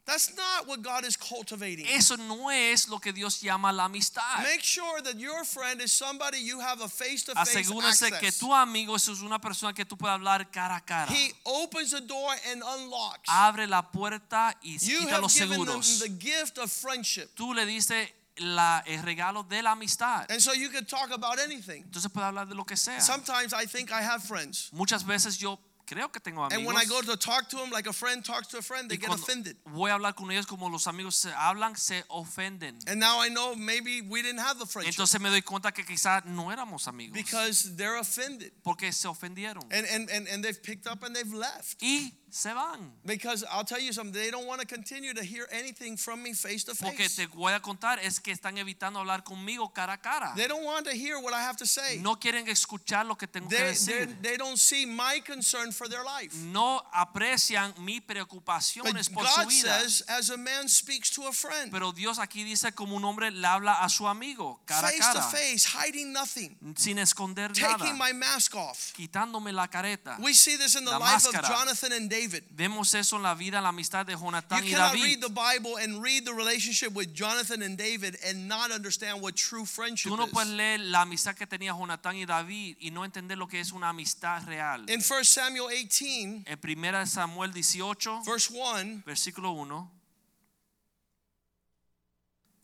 [0.06, 1.86] That's not what God is cultivating.
[1.86, 4.42] Eso no es lo que Dios llama la amistad.
[4.42, 8.96] Make sure that your friend is somebody you have a face-to-face Asegúrese que tu amigo
[8.96, 11.10] es una persona que tú puedes hablar cara a cara.
[11.10, 13.28] He opens the door and unlocks.
[13.28, 17.34] Abre la puerta y You quita have los given them the gift of friendship.
[17.34, 20.30] Tú le dices la, el regalo de la amistad.
[20.30, 21.82] And so you can talk about anything.
[21.84, 23.00] Entonces puedes hablar de lo que sea.
[23.00, 24.68] Sometimes I think I have friends.
[24.72, 27.88] Muchas veces yo creo que tengo And when I go to talk to them like
[27.88, 29.56] a friend talks to a friend, they y get offended.
[29.66, 32.78] voy a hablar con ellos como los amigos se hablan, se ofenden.
[32.88, 35.84] And now I know maybe we didn't have the friendship Entonces me doy cuenta que
[35.84, 37.14] quizás no éramos amigos.
[37.14, 38.52] because they're offended.
[38.62, 39.64] porque se ofendieron.
[39.70, 41.80] And, and, and, and they've picked up and they've left.
[41.82, 42.92] y se van.
[43.04, 46.32] Because I'll tell you something, they don't want to continue to hear anything from me
[46.34, 46.82] face to face.
[46.82, 50.32] Porque te voy a contar es que están evitando hablar conmigo cara a cara.
[50.34, 52.00] They don't want to hear what I have to say.
[52.02, 54.16] No quieren escuchar lo que tengo que They, they, decir.
[54.22, 56.34] they don't see my concern for their life.
[56.34, 59.80] No aprecian But preocupaciones por su God vida.
[59.80, 63.30] says, as a man speaks to a friend, Pero Dios aquí dice como un hombre
[63.30, 67.52] le habla a su amigo cara a face to cara, face, hiding nothing, sin esconder
[67.52, 68.92] taking nada, my mask off.
[68.96, 70.16] quitándome la careta.
[70.20, 71.46] We see this in the La life of máscara.
[71.48, 72.23] Jonathan and David.
[72.50, 75.02] Vemos eso en la vida, la amistad de You Jonatán y cannot David.
[75.04, 79.34] read the Bible and read the relationship with Jonathan and David and not understand what
[79.36, 80.56] true friendship Tú no puedes is.
[80.56, 83.88] leer la amistad que tenía Jonatán y David y no entender lo que es una
[83.90, 84.88] amistad real.
[84.88, 89.90] In 1 Samuel 18, En 1 Samuel 18, verse 1, versículo 1,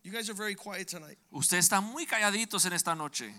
[0.02, 1.18] you guys are very quiet tonight.
[1.30, 3.32] ustedes están muy calladitos en esta noche.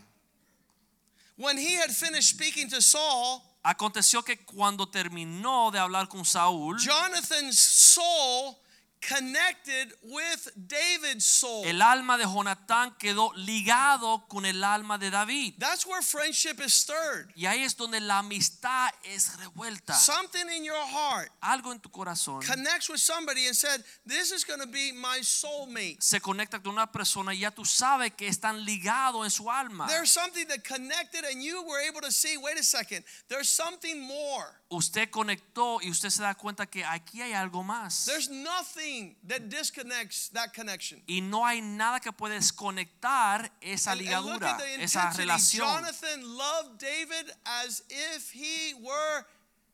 [1.38, 6.80] When he had finished speaking to Saul, Aconteció que cuando terminó de hablar con Saúl,
[6.80, 8.56] Jonathan's soul
[9.02, 11.66] connected with David's soul.
[11.66, 15.56] el alma de Jonatán quedó ligado con el alma de David.
[15.58, 17.32] That's where friendship is stirred.
[17.36, 19.94] Y ahí es donde la amistad es revuelta.
[19.94, 24.44] Something in your heart Algo en tu corazón connects with somebody and said, This is
[24.46, 25.98] going to be my soulmate.
[26.02, 29.88] se conecta con una persona y ya tú sabes que están ligados en su alma.
[29.88, 34.00] There's something that connected, and you were able to see, wait a second, there's something
[34.00, 34.61] more.
[34.74, 38.06] Usted conectó y usted se da cuenta que aquí hay algo más.
[38.06, 41.04] There's nothing that disconnects that connection.
[41.08, 45.68] Y no hay nada que puede desconectar esa ligadura, esa relación.
[45.68, 49.26] Jonathan loved David as if he were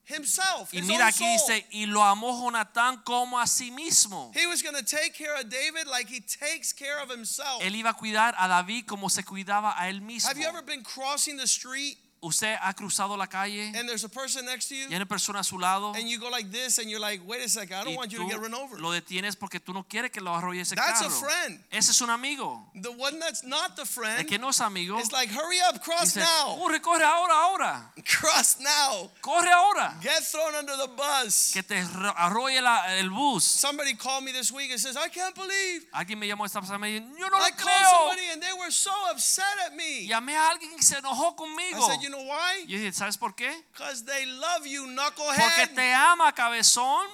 [0.06, 0.74] himself.
[0.74, 4.32] Y mira aquí dice, y lo amó Jonatán como a sí mismo.
[4.34, 7.62] He was going to take care of David like he takes care of himself.
[7.62, 10.28] Él iba a cuidar a David como se cuidaba a él mismo.
[10.28, 14.10] Have you ever been crossing the street Usted ha cruzado la calle and there's a
[14.10, 16.50] person next to you y hay una persona a su lado and you go like
[16.52, 18.40] this and you're like, wait a second, I don't y want you to tú get
[18.42, 18.80] run over.
[18.80, 21.16] lo detienes porque tú no quieres que lo arrolle ese That's a carro.
[21.20, 21.60] friend.
[21.72, 22.60] Ese es un amigo.
[22.74, 25.80] The one that's not the El friend que no es amigo is like, hurry up,
[25.84, 26.56] cross dice, now.
[26.58, 27.92] corre, corre ahora, ahora.
[28.04, 29.12] Cross now.
[29.22, 29.96] Corre ahora.
[30.02, 31.52] Get thrown under the bus.
[31.54, 33.44] Que te arro- arrolle la- el bus.
[33.44, 36.78] Somebody called me this week and says, I can't believe Alguien me llamó esta pasada
[36.78, 37.90] y me dijo, yo no I lo creo.
[37.92, 40.08] somebody and they were so upset at me.
[40.08, 41.78] Llamé a alguien y se enojó conmigo.
[42.08, 42.66] You know why?
[42.66, 43.52] Dije, ¿sabes por qué?
[43.74, 45.76] Because they love you, Porque knucklehead.
[45.76, 47.08] te ama, cabezón.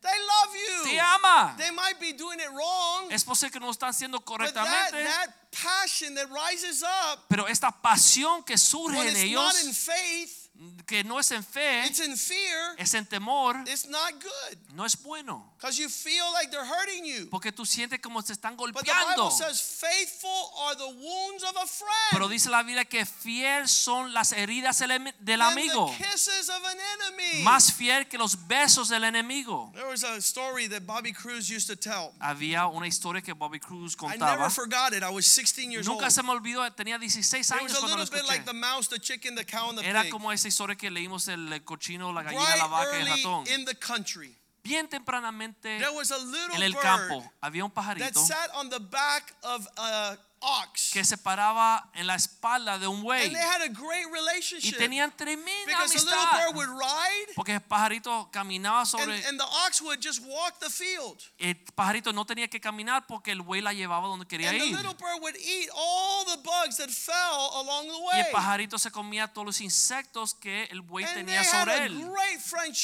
[0.00, 0.90] They love you.
[0.90, 1.54] Te ama.
[1.58, 4.54] They might be doing it wrong, Es posible que no lo están haciendo but that,
[4.54, 5.04] correctamente.
[5.04, 10.47] that passion that rises up Pero esta pasión que surge en ellos, faith,
[10.86, 14.58] que no es en fe, it's in fear, es en temor, it's not good.
[14.74, 15.44] no es bueno.
[15.56, 17.28] Because you feel like they're hurting you.
[17.30, 19.28] Porque tú sientes como se están But the golpeando.
[19.28, 21.66] Bible says, faithful are the wounds of a
[22.10, 22.30] Pero friend.
[22.30, 24.78] dice la Biblia que fiel son las heridas
[25.20, 25.94] del amigo.
[25.98, 27.42] the kisses of an enemy.
[27.44, 29.70] Más fiel que los besos del enemigo.
[29.74, 32.12] There was a story that Bobby Cruz used to tell.
[32.20, 34.50] Había una historia que Bobby Cruz I never contaba.
[34.50, 35.02] forgot it.
[35.02, 35.98] I was 16 years old.
[35.98, 38.28] Nunca se me olvidó, tenía 16 It años was a cuando lo little bit escuché.
[38.28, 40.10] like the mouse, the chicken, the cow, and the Era pig.
[40.12, 43.46] como esa historia que leímos el cochino, la gallina, la vaca y el ratón.
[43.48, 44.34] in the country,
[44.64, 48.68] Bien tempranamente there was a little en el campo había un that pajarito sat on
[48.68, 50.90] the back of an ox.
[50.92, 54.12] que se paraba en la espalda de un buey And they had a great y
[54.12, 54.76] relationship.
[54.78, 59.26] tenían tremenda Because the little amistad bird would ride porque el pajarito caminaba and, sobre
[59.26, 61.22] and the ox would just walk the field.
[61.38, 64.66] el pajarito no tenía que caminar porque el buey la llevaba donde quería And the
[64.66, 68.32] ir little bird would eat all the bugs that fell along the y el way.
[68.32, 71.84] pajarito se comía todos los insectos que el buey And they tenía had sobre a
[71.84, 72.08] él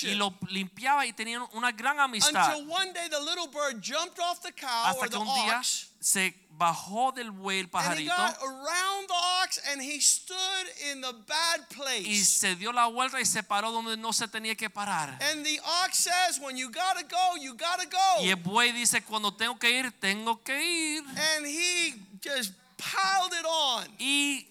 [0.02, 4.18] y lo limpiaba y tenían una gran amistad Until one day the little bird jumped
[4.20, 7.64] off the cow hasta or que the un día ox se bajó del buey el
[7.64, 11.60] and he pajarito got around the ox and he stood in the bad
[12.04, 15.18] y se dio la vuelta y se paró donde no se tenía que parar.
[15.20, 18.22] And the ox says, when you gotta go, you gotta go.
[18.24, 21.04] Y el buey dice, cuando tengo que ir, tengo que ir.
[21.36, 23.86] And he just piled it on.
[23.98, 24.46] Y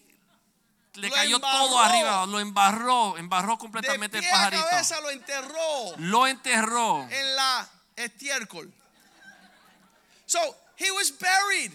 [0.96, 1.58] le Lo cayó embarró.
[1.68, 4.64] todo arriba, lo embarró, embarró De completamente el a pajarito.
[4.70, 7.08] cabeza lo enterró Lo enterró.
[7.10, 8.72] en la estiércol.
[10.26, 10.40] So
[10.76, 11.72] he was buried.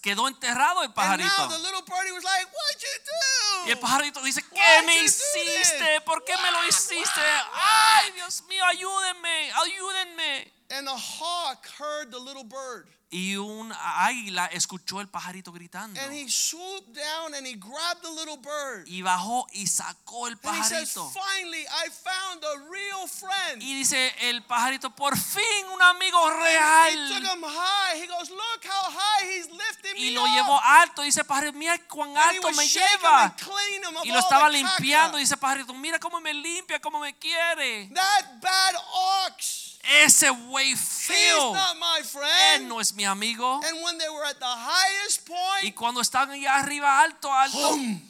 [0.00, 1.48] Quedó enterrado el pajarito.
[1.48, 3.68] the little birdie was like, What'd you do?
[3.68, 6.00] Y el pajarito dice, ¿qué me hiciste?
[6.04, 7.20] ¿Por qué me lo hiciste?
[7.20, 8.02] Why?
[8.04, 10.52] Ay, Dios mío, ayúdenme, ayúdenme.
[10.70, 12.88] And the hawk heard the little bird.
[13.14, 16.00] Y un águila escuchó el pajarito gritando.
[16.00, 18.86] And he swooped down and he grabbed the little bird.
[18.86, 21.12] Y bajó y sacó el And he says, pajarito.
[21.12, 23.62] Finally, I found a real friend.
[23.62, 25.44] Y dice el pajarito, por fin
[25.74, 27.36] un amigo He took real.
[27.36, 28.02] him high.
[28.02, 31.02] He goes, Look how high he's lifting Y me lo llevó alto.
[31.02, 33.36] Dice pajarito, mira cuán alto me lleva.
[34.04, 35.18] Y lo estaba limpiando.
[35.18, 37.90] Dice pajarito, mira cómo me limpia, cómo me quiere.
[37.92, 38.74] That bad
[39.82, 41.54] ese güey feo,
[42.54, 43.60] él no es mi amigo.
[43.64, 47.58] And when they were at the highest Y point, cuando están allá arriba, alto, alto,
[47.58, 48.00] ¡hum!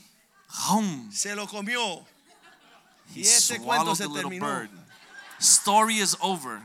[0.69, 2.05] hum, se lo comió.
[3.15, 4.41] he Y este cuento se terminó.
[4.47, 4.71] bird.
[5.41, 6.63] Story is over.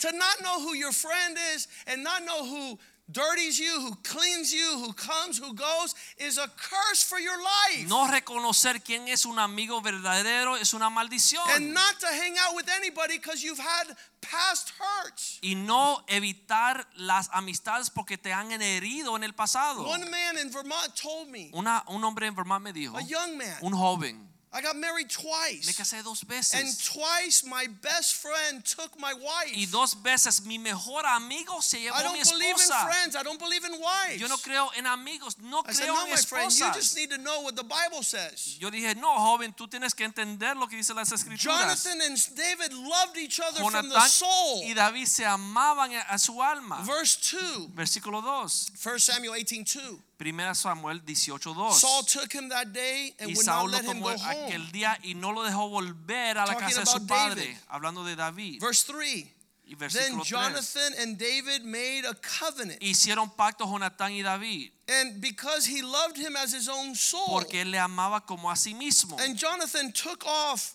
[0.00, 2.78] To not know who your friend is and not know who
[3.10, 7.88] dirties you, who cleans you, who comes, who goes, is a curse for your life.
[7.88, 11.42] No reconocer quién es un amigo verdadero es una maldición.
[11.54, 15.38] And not to hang out with anybody because you've had past hurts.
[15.42, 19.84] y no evitar las amistades porque te han herido en el pasado.
[19.86, 23.36] One man in Vermont told me, Una, un hombre en Vermont me dijo, a young
[23.36, 25.72] man, un joven, I got married me twice.
[25.76, 26.22] casé dos
[26.52, 29.54] And twice my best friend took my wife.
[29.54, 32.84] y dos veces mi mejor amigo se I llevó don't mi believe in esposa.
[32.84, 33.16] friends.
[33.16, 34.20] I don't believe in wives.
[34.20, 36.96] Yo no creo en amigos, no I said, creo no, en my friend, you just
[36.96, 38.58] need to know what the Bible says.
[38.60, 41.42] Yo dije, no, joven, tú tienes que entender lo que dice las escrituras.
[41.42, 44.62] Jonathan and David loved each other from the soul.
[44.64, 46.82] y David se amaban a su alma.
[46.84, 48.72] Verse 2, Versículo 2.
[48.76, 49.98] 1 Samuel 18 2.
[50.22, 51.72] Primera Samuel 18:2.
[51.72, 54.20] Saul took him that day and Y would not lo let him go home.
[54.20, 57.56] aquel día y no lo dejó volver a la Talking casa de su padre, David.
[57.68, 58.60] hablando de David.
[58.60, 59.26] Verse 3.
[59.66, 60.28] Y Then versículo 3.
[60.28, 62.80] Jonathan and David made a covenant.
[62.80, 67.26] Hicieron pacto Jonatán y David And because he loved him as his own soul.
[67.28, 69.18] porque él le amaba como a sí mismo.
[69.18, 70.74] And Jonathan took off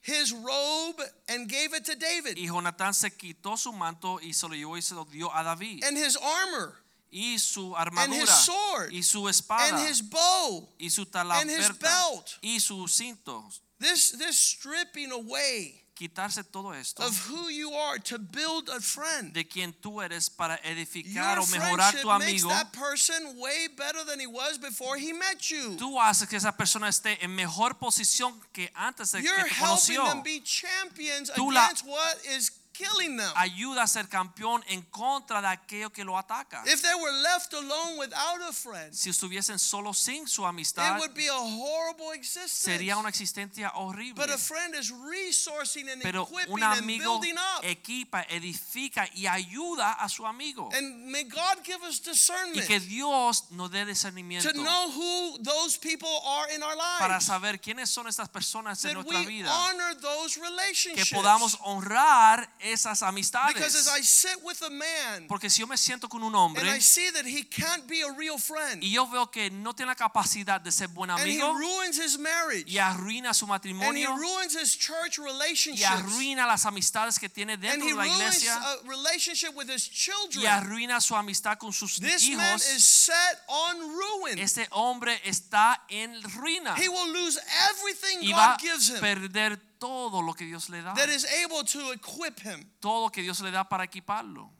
[0.00, 2.38] his robe and gave it to David.
[2.38, 5.42] Y Jonatán se quitó su manto y se lo llevó y se lo dio a
[5.42, 5.84] David.
[5.84, 6.78] And his armor.
[7.12, 8.90] Y su And his sword.
[8.92, 10.68] y su And his bow.
[10.80, 12.38] y su and his belt.
[12.42, 13.44] y su cinto.
[13.78, 19.34] This, this stripping away Quitarse todo esto of who you are to build a friend.
[19.34, 22.48] de quien tú eres para edificar Your o mejorar tu makes amigo.
[22.48, 25.76] that person way better than he was before he met you.
[25.76, 29.96] Tú haces que esa persona esté en mejor posición que antes de You're te helping
[29.96, 30.04] conoció.
[30.08, 33.30] them be champions Tú la- against what is killing them.
[33.36, 36.62] Ayuda a ser campeón en contra de aquello que lo ataca.
[36.66, 40.98] If they were left alone without a friend, Si estuviesen solo sin su it amistad,
[40.98, 42.52] would be a horrible existence.
[42.64, 44.14] sería una existencia horrible.
[44.14, 47.64] But a friend is resourcing and Pero equipping un and building up.
[47.64, 50.68] equipa, edifica y ayuda a su amigo.
[50.72, 55.38] And may God give us Y discernment que Dios nos dé discernimiento to know who
[55.42, 56.98] those people are in our lives.
[57.00, 59.50] para saber quiénes son estas personas en nuestra vida.
[59.50, 61.08] honor those relationships.
[61.10, 63.88] Que podamos honrar esas Because as.
[63.88, 66.80] I sit with a man Porque si yo me siento con un and I hombre
[66.80, 69.94] see that he can't be a real friend y yo veo que no tiene la
[69.96, 73.52] capacidad de ser buen and he amigo ruins his marriage y arruina su and he
[73.52, 77.96] matrimonio ruins his church y relationships arruina las amistades que tiene and dentro he de
[77.96, 80.46] la ruins iglesia a relationship with his y children.
[80.46, 82.70] arruina su amistad con sus This man hijos.
[82.76, 84.38] is set on ruin.
[84.38, 87.38] Este hombre está en ruina He will lose
[87.70, 90.94] everything y va God gives a him perder todo lo que Dios le da.
[90.94, 92.64] that is able to equip him.
[92.80, 94.50] Todo lo que Dios le da para equiparlo.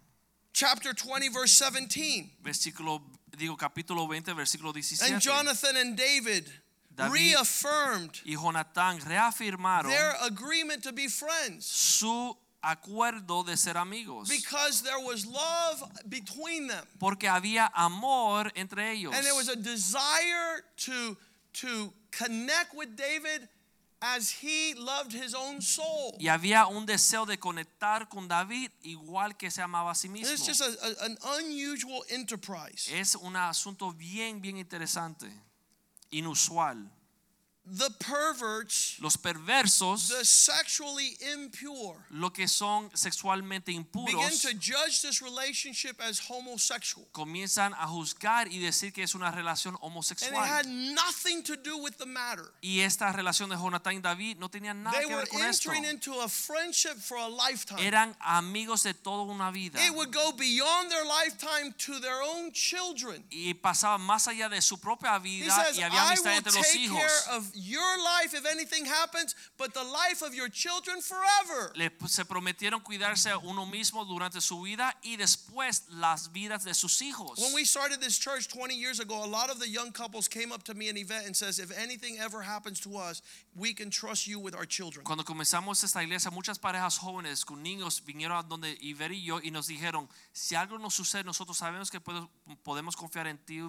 [0.53, 2.37] Chapter 20, verse 17.
[2.43, 3.01] Versículo,
[3.37, 5.13] digo capítulo 20, versículo 17.
[5.15, 6.51] And Jonathan and David
[6.95, 14.29] David reaffirmed y Jonatán reafirmaron their agreement to be friends su acuerdo de ser amigos
[14.29, 16.85] because there was love between them.
[16.99, 21.17] porque había amor entre ellos And there was a desire to,
[21.55, 23.49] to connect with David
[24.05, 26.15] as he loved his own soul.
[26.19, 30.33] y había un deseo de conectar con David igual que se amaba a sí mismo.
[30.35, 32.89] It's just a, a- an unusual enterprise.
[32.93, 35.27] Es un asunto bien, bien interesante,
[36.11, 36.91] inusual.
[37.65, 45.01] The perverts, Los perversos, the sexually impure, lo que son sexualmente impuros, begin to judge
[45.01, 47.07] this relationship as homosexual.
[47.13, 50.35] comienzan a juzgar y decir que es una relación homosexual.
[50.35, 52.53] And it had nothing to do with the matter.
[52.63, 55.71] Y esta relación de Jonatán y David no tenía nada They que ver con esto.
[55.71, 57.81] They were entering into a friendship for a lifetime.
[57.81, 59.79] Eran amigos de toda una vida.
[59.87, 63.25] It would go beyond their lifetime to their own children.
[63.31, 67.01] Y pasaban más allá de su propia vida says, y había amistad entre los hijos.
[67.55, 71.73] Your life if anything happens, but the life of your children forever.
[71.77, 76.75] Le, se prometieron cuidarse a uno mismo durante su vida y después las vidas de
[76.75, 77.39] sus hijos.
[77.39, 80.53] When we started this church 20 years ago, a lot of the young couples came
[80.53, 83.23] up to me in Yvette and says, if anything ever happens to us,
[83.55, 85.05] we can trust you with our children.
[85.05, 89.41] Cuando comenzamos esta iglesia, muchas parejas jóvenes con niños vinieron a donde Iber y yo
[89.43, 93.61] y nos dijeron, si algo nos sucede, nosotros sabemos que podemos confiar en ti,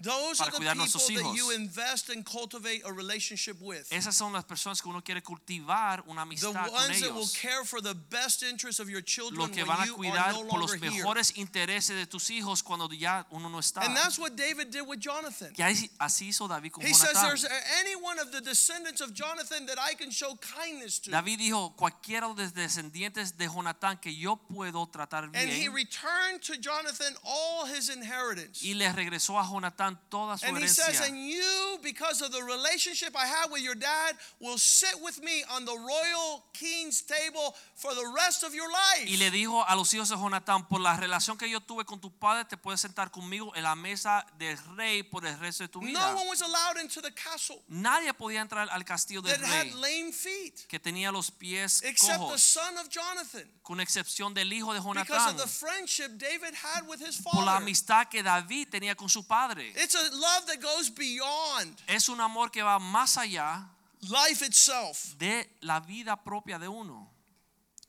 [0.00, 1.36] Those para cuidar nuestros people that hijos.
[1.36, 3.86] you invest and cultivate a relationship relationship with.
[3.90, 7.28] Esas son las personas que uno quiere cultivar una The amistad con ones that will
[7.28, 10.60] care for the best interests of your children Los que van a cuidar no por
[10.60, 11.02] los longer here.
[11.02, 13.82] mejores intereses de tus hijos cuando ya uno no está.
[13.82, 15.52] And that's what David did with Jonathan.
[15.52, 15.64] Que
[15.98, 17.46] así hizo David con He says, There's
[17.80, 21.10] any one of the descendants of Jonathan that I can show kindness to.
[21.10, 25.42] David dijo, cualquiera de los descendientes de Jonatán que yo puedo tratar bien.
[25.42, 28.62] And he returned to Jonathan all his inheritance.
[28.62, 31.00] Y le regresó a Jonatán toda su And he says.
[31.00, 35.42] And you, because of the relationship I have with your dad, will sit with me
[35.50, 39.06] on the royal king's table for the rest of your life.
[39.08, 42.00] Y le dijo a los hijos de Jonatán, por la relación que yo tuve con
[42.00, 45.68] tu padre, te puedes sentar conmigo en la mesa del rey por el resto de
[45.68, 45.98] tu vida.
[45.98, 49.70] No one was allowed into the castle Nadie podía entrar al castillo del that rey
[49.70, 54.52] had lame feet, que tenía los pies except the son of Jonathan, con excepción del
[54.52, 57.62] hijo de because Jonatán, of the friendship David had with his por la father.
[57.62, 59.72] amistad que David tenía con su padre.
[59.76, 63.68] It's a love that goes beyond Es un amor que va más allá
[64.10, 65.16] life itself.
[65.18, 67.10] de la vida propia de uno.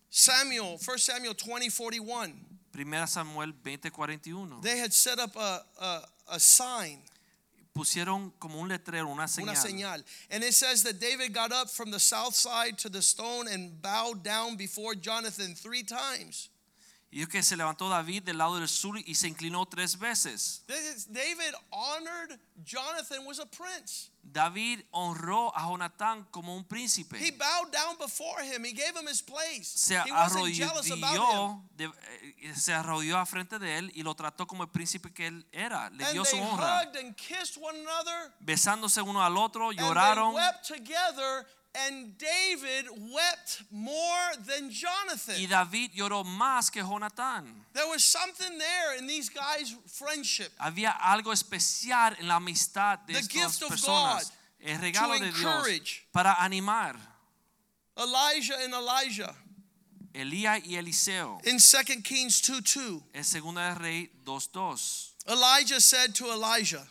[0.10, 2.34] Samuel, 1 Samuel 20, 41.
[2.72, 4.62] Primera Samuel 20:41.
[4.62, 6.02] They had set up a, a,
[6.34, 7.02] a sign,
[7.74, 9.50] Pusieron como un letrero, una señal.
[9.50, 10.04] una señal.
[10.32, 13.80] And it says that David got up from the south side to the stone and
[13.82, 16.50] bowed down before Jonathan three times.
[17.10, 20.64] Y es que se levantó David del lado del sur y se inclinó tres veces.
[21.08, 24.10] David honored Jonathan was a prince.
[24.30, 27.18] David honró a Jonatán como un príncipe.
[27.18, 28.66] He bowed down before him.
[28.66, 29.64] He gave him his place.
[29.64, 31.22] se He wasn't jealous about him.
[31.22, 31.86] arrodilló, de-
[32.42, 35.48] eh, se arrodilló a frente de él y lo trató como el príncipe que él
[35.54, 35.90] era.
[35.92, 36.82] Le And dio su honra.
[36.82, 38.34] hugged and kissed one another.
[38.42, 40.34] Besándose uno al otro, And they lloraron.
[40.34, 41.48] wept together.
[41.86, 45.36] And David wept more than Jonathan.
[45.38, 47.46] Y David lloró más que Jonatán.
[47.74, 50.50] There was something there in these guys' friendship.
[50.60, 54.26] Había algo especial en la amistad de The estas gift of personas.
[54.26, 56.96] God El regalo to de Dios para animar.
[57.96, 59.36] Elijah and Elisha
[60.18, 61.40] Elías y Eliseo.
[61.46, 63.04] in 2 Kings 2 2.
[63.14, 65.14] En Segunda de Rey 2.2.
[65.28, 66.88] Elijah said to Elisha,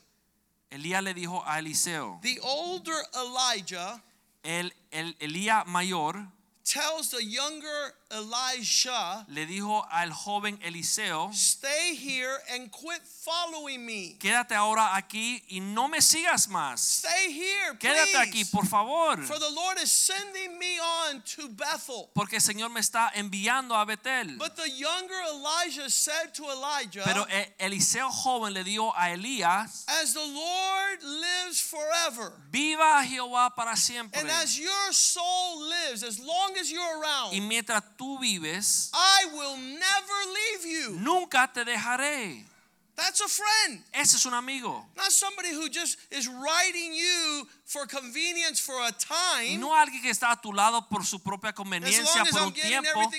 [0.71, 4.01] Elías le dijo a Eliseo, The older Elijah
[4.47, 6.29] el, el Elías mayor
[6.65, 14.17] tells the younger Elisha, le dijo al joven Eliseo, Stay here and quit following me.
[14.21, 16.79] quédate ahora aquí y no me sigas más.
[16.81, 19.23] Stay here, Quédate aquí, por favor.
[19.25, 22.11] For the Lord is sending me on to Bethel.
[22.15, 24.37] Porque el Señor me está enviando a Betel.
[24.39, 29.85] But the younger Elisha said to Elijah, Pero E- Eliseo joven le dijo a Elías,
[29.89, 34.21] As the Lord lives forever, viva Jehová para siempre.
[34.21, 39.27] and as your soul lives, as long as you're Y around, mientras tú vives, I
[39.33, 40.97] will never leave you.
[41.01, 42.45] nunca te dejaré.
[42.97, 43.85] That's a friend.
[43.93, 44.87] Ese es un amigo.
[44.97, 49.59] Not somebody who just is writing you for convenience for a time.
[49.61, 52.53] No alguien que está a tu lado por su propia conveniencia, as por I'm un
[52.55, 52.89] tiempo.
[52.99, 53.13] want,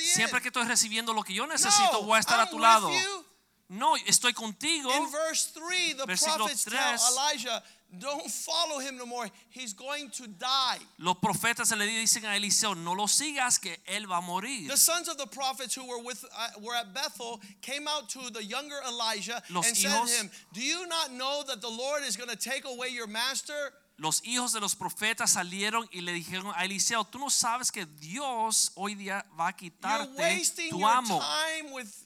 [0.00, 0.42] Siempre end.
[0.42, 2.90] que estoy recibiendo lo que yo necesito, no, voy a estar a tu lado.
[2.90, 3.24] you.
[3.68, 4.92] No, estoy contigo.
[4.94, 6.98] In verse 3, the Versículo prophets tell.
[7.10, 7.62] Elijah,
[7.98, 9.28] don't follow him no more.
[9.50, 10.78] He's going to die.
[10.98, 14.68] Los profetas le dicen a Eliseo, no lo sigas que él va a morir.
[14.68, 18.30] The sons of the prophets who were with uh, were at Bethel came out to
[18.32, 22.02] the younger Elisha Los and said to him, "Do you not know that the Lord
[22.04, 26.12] is going to take away your master?" Los hijos de los profetas salieron y le
[26.12, 30.70] dijeron a Eliseo, tú no sabes que Dios hoy día va a You're quitarte wasting
[30.70, 31.18] tu your amo.
[31.18, 32.05] time with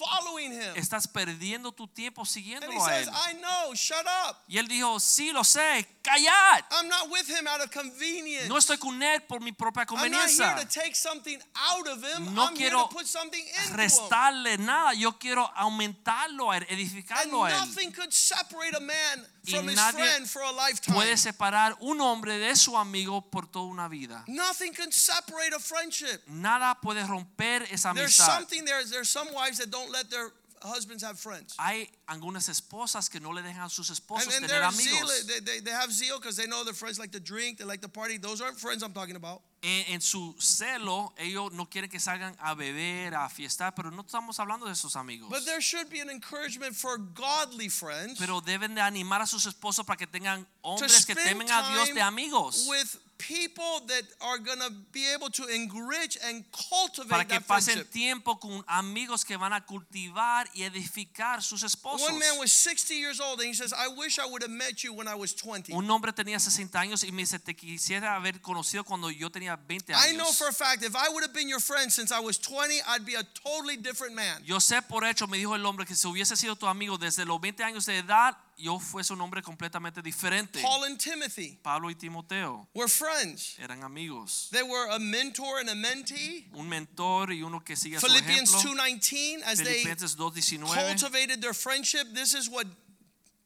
[0.00, 0.76] following him.
[0.76, 3.14] Estás perdiendo tu tiempo And he siguiéndolo a says, él.
[3.14, 4.36] "I know, shut up.
[4.48, 6.64] Y él dijo, sí, lo sé, callad.
[6.72, 8.48] I'm not with him out of convenience.
[8.48, 10.46] No estoy con él por mi propia conveniencia.
[10.46, 12.34] I'm not here to take something out of him.
[12.34, 14.94] No I'm here quiero to put something into him." restarle nada.
[14.94, 17.60] Yo quiero aumentarlo, él, And a él.
[17.60, 20.94] nothing could separate a man Y from his nadie friend for a lifetime.
[20.94, 24.24] Puede separar un hombre de su amigo por toda una vida.
[24.26, 26.22] Nothing can separate a friendship.
[26.26, 27.94] Nada puede romper esa amistad.
[27.94, 28.84] There's something there.
[28.84, 30.30] There's some wives that don't let their
[30.62, 31.54] husbands have friends.
[31.58, 35.06] Hay algunas esposas que no le dejan a sus And, esposos and tener they're zeal,
[35.26, 37.80] they, they, they have zeal because they know their friends like to drink, they like
[37.80, 38.18] to party.
[38.18, 39.42] Those aren't friends I'm talking about.
[39.62, 44.02] En, en su celo, ellos no quieren que salgan a beber, a fiestar, pero no
[44.02, 45.28] estamos hablando de esos amigos.
[45.28, 49.44] But there should be an encouragement for godly friends Pero deben de animar a sus
[49.44, 52.66] esposos para que tengan hombres que temen a Dios de amigos.
[52.68, 57.46] with people that are going to be able to enrich and cultivate Para que that
[57.46, 57.92] pasen friendship.
[57.92, 62.08] tiempo con amigos que van a cultivar y edificar sus esposos.
[62.08, 64.82] One man was 60 years old and he says, I wish I would have met
[64.82, 65.72] you when I was 20.
[65.74, 69.56] Un hombre tenía 60 años y me dice, te quisiera haber conocido cuando yo tenía
[69.56, 70.06] 20 años.
[70.10, 72.38] I know for a fact if I would have been your friend since I was
[72.38, 74.42] 20, I'd be a totally different man.
[74.44, 77.24] Yo sé por hecho, me dijo el hombre, que si hubiese sido tu amigo desde
[77.26, 80.60] los 20 años de edad, yo fuese un hombre completamente diferente.
[80.60, 83.56] Paul and Timothy Pablo y Timoteo were friends.
[83.58, 84.48] eran amigos.
[84.50, 86.46] They were a mentor and a mentee.
[86.54, 88.74] Un mentor y uno que sigue su Philippians ejemplo.
[88.74, 90.66] 2:19 as they Filipenses 2:19.
[90.74, 92.66] cultivated their friendship, this is what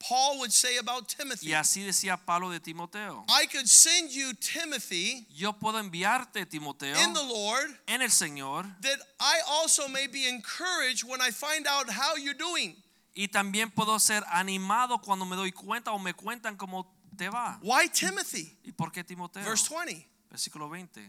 [0.06, 1.48] Paul would say about Timothy.
[1.48, 3.24] Y así decía Pablo de Timoteo.
[3.28, 8.66] I could send you Timothy Yo puedo enviarte Timoteo in the Lord en el Señor
[8.82, 12.76] that I also may be encouraged when I find out how you're doing.
[13.14, 17.58] Y también puedo ser animado cuando me doy cuenta o me cuentan cómo te va.
[17.62, 18.58] Why Timothy?
[18.64, 19.44] ¿Y por qué Timoteo?
[19.44, 20.08] Verse 20.
[20.30, 21.00] Versículo 20.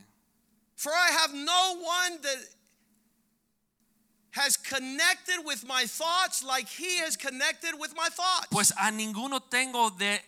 [0.76, 2.38] For I have no one that
[4.32, 8.48] has connected with my thoughts like he has connected with my thoughts.
[8.52, 10.22] Pues a ninguno tengo de,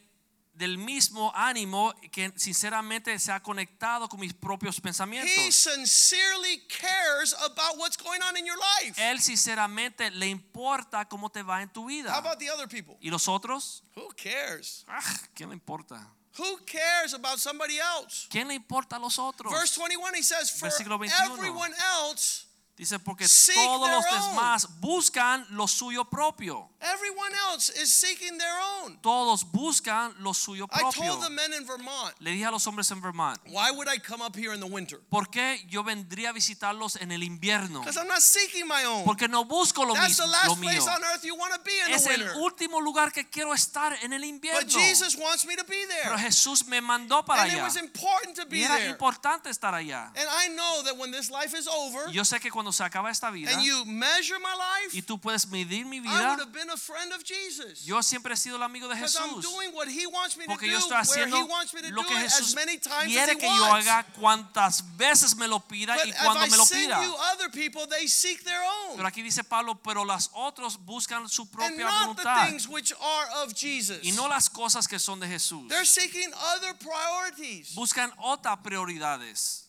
[0.57, 5.55] del mismo ánimo que sinceramente se ha conectado con mis propios he pensamientos.
[5.55, 8.99] sincerely cares about what's going on in your life.
[9.01, 12.15] Él sinceramente le importa cómo te va en tu How vida.
[12.17, 12.97] about the other people?
[13.01, 13.83] ¿Y los otros?
[13.95, 14.83] Who cares?
[14.87, 15.01] Ah,
[15.33, 16.11] ¿Quién le importa?
[16.37, 18.27] Who cares about somebody else?
[18.29, 19.51] ¿Quién le importa a los otros?
[19.51, 21.35] Verse 21 he says, For Versículo 21.
[21.35, 22.45] everyone else,
[22.77, 26.69] Dice porque todos los demás buscan lo suyo propio.
[26.81, 28.97] Everyone else is seeking their own.
[29.01, 30.87] Todos buscan lo suyo propio.
[31.03, 33.87] I told the men in Vermont, Le dije a los hombres en Vermont, why would
[33.87, 34.99] I come up here in the winter?
[35.09, 37.79] ¿por qué yo vendría a visitarlos en el invierno?
[37.81, 39.03] Because I'm not seeking my own.
[39.05, 40.69] Porque no busco lo That's mismo, the last mío.
[40.69, 43.53] place on earth you want to be in Es the el último lugar que quiero
[43.53, 44.61] estar en el invierno.
[44.61, 44.69] But.
[44.69, 46.03] Jesus wants me to be there.
[46.03, 46.17] Pero.
[46.17, 48.89] Jesús me mandó para And it was important to be Y era there.
[48.89, 50.11] importante estar allá.
[50.15, 53.09] And I know that when this life is over Yo sé que cuando se acaba
[53.09, 56.39] esta vida and you measure my life, y tú puedes medir mi I vida, would
[56.39, 57.85] have been a friend of Jesus.
[57.85, 59.41] yo siempre he sido el amigo de Jesús.
[59.41, 61.89] doing what he wants me to Porque do, yo estoy haciendo he wants me to
[61.91, 65.59] lo que Jesús as many times as quiere que yo haga cuantas veces me lo
[65.59, 67.03] pida But y cuando me lo pida.
[67.03, 68.97] you other people, they seek their own.
[68.97, 72.67] Pero aquí dice Pablo, pero las otros buscan su And propia not the voluntad things
[72.67, 73.99] which are of Jesus.
[74.03, 75.67] y no las cosas que son de Jesús.
[75.69, 77.73] They're seeking other priorities.
[77.75, 79.63] Buscan otras prioridades.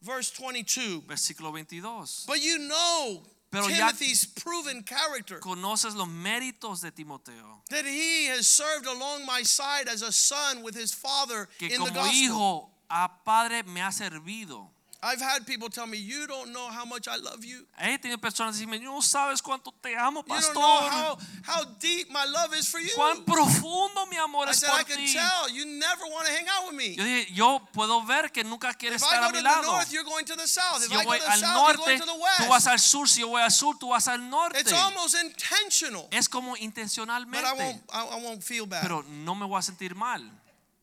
[0.00, 1.02] Verse 22.
[1.06, 2.24] Versículo 22.
[2.26, 3.22] But you know
[3.52, 5.38] Pero ya- Timothy's proven character.
[5.38, 10.62] Conoces los méritos de Timoteo, That he has served along my side as a son
[10.62, 12.12] with his father que in the como gospel.
[12.14, 14.70] hijo a padre me ha servido.
[15.04, 17.66] I've had people tell me, you don't know how much I love you.
[17.76, 20.62] He tenido personas decirme, no sabes cuánto te amo, You don't know pastor.
[20.62, 22.90] how, how deep my love is for you.
[22.94, 25.12] Cuán profundo mi amor I es said, I por can ti.
[25.12, 26.94] tell you never want to hang out with me.
[26.94, 29.42] Yo dije, yo puedo ver que nunca quieres If estar I a go mi to
[29.42, 29.72] the lado.
[29.72, 30.82] north, you're going to the south.
[30.84, 32.12] If Si yo I go voy to the al south, you're going norte, to the
[32.44, 32.66] tú vas west.
[32.68, 33.08] al sur.
[33.08, 34.60] Si yo voy al sur, tú vas al norte.
[34.60, 36.06] It's almost intentional.
[36.12, 37.80] Es como But I won't, intencionalmente.
[37.92, 38.82] I, I won't feel bad.
[38.82, 40.22] Pero no me voy a sentir mal.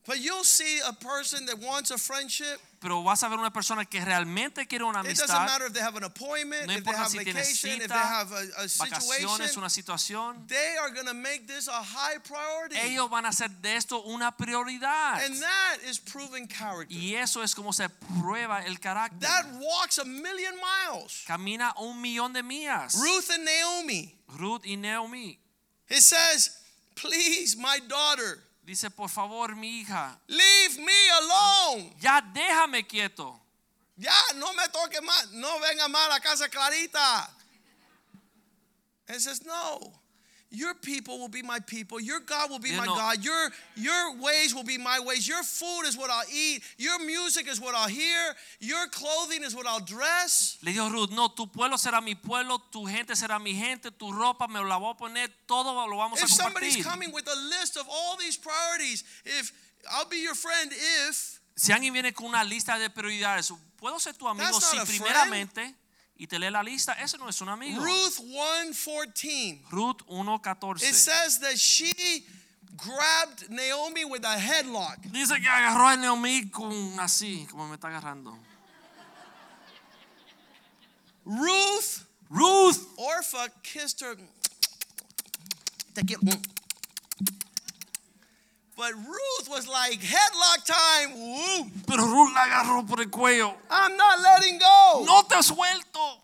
[0.06, 2.58] But you'll see a person that wants a friendship.
[2.80, 5.46] Pero vas a ver una persona que realmente quiere una It doesn't amistad.
[5.46, 8.32] matter if they have an appointment, No if they have si vacation, if they have
[8.32, 9.58] a, a Vacaciones, situation.
[9.58, 10.48] una situación.
[10.48, 12.76] They are going to make this a high priority.
[12.78, 15.22] Ellos van a hacer de esto una prioridad.
[15.26, 16.96] And that is proven character.
[16.96, 19.20] Y eso es como se prueba el carácter.
[19.28, 21.22] That walks a million miles.
[21.26, 22.94] Camina un millón de millas.
[22.98, 24.14] Ruth and Naomi.
[24.38, 25.38] Ruth y Naomi.
[25.90, 26.56] It says,
[26.96, 28.38] Please, my daughter,
[28.70, 31.92] Dice, por favor, mi hija, leave me alone.
[31.98, 33.36] ya déjame quieto.
[33.96, 35.32] Ya, no me toque más.
[35.32, 37.28] No venga más a la casa clarita.
[39.08, 39.99] It says, No.
[40.52, 42.00] Your people will be my people.
[42.00, 43.24] Your God will be my God.
[43.24, 45.28] Your, your ways will be my ways.
[45.28, 46.62] Your food is what I'll eat.
[46.76, 48.34] Your music is what I'll hear.
[48.58, 50.58] Your clothing is what I'll dress.
[50.62, 54.10] Le dijo Ruth, no, tu pueblo será mi pueblo, tu gente será mi gente, tu
[54.10, 56.84] ropa me la voy a poner, todo lo vamos a If somebody's compartir.
[56.84, 59.52] coming with a list of all these priorities, if
[59.92, 64.14] I'll be your friend if Si alguien viene con una lista de prioridades, ¿puedo ser
[64.14, 65.74] tu amigo si primeramente
[66.20, 66.92] y te lee la lista?
[66.92, 67.82] Eso no es un amigo.
[67.82, 70.82] Ruth 1:14 Ruth 1.14.
[70.82, 71.92] it says that she
[72.76, 75.00] grabbed Naomi with a headlock.
[75.10, 78.36] Dice que agarró a Naomi con así, como me está agarrando.
[81.24, 84.16] Ruth Ruth, Orpah kissed her.
[88.80, 91.12] But Ruth was like headlock time.
[91.20, 91.70] Woo.
[91.86, 93.54] pero Ruth la agarró por el cuello.
[93.70, 95.04] I'm not letting go.
[95.04, 96.16] No te suelto.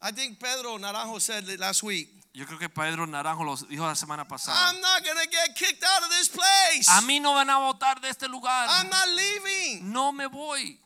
[0.00, 2.08] I think Pedro Naranjo said it last week.
[2.32, 4.54] Yo creo que Pedro Naranjo lo dijo la semana pasada.
[4.56, 6.86] I'm not gonna get kicked out of this place.
[6.88, 8.68] A mí no van a votar de este lugar.
[8.70, 9.92] I'm not leaving.
[9.92, 10.78] No me voy.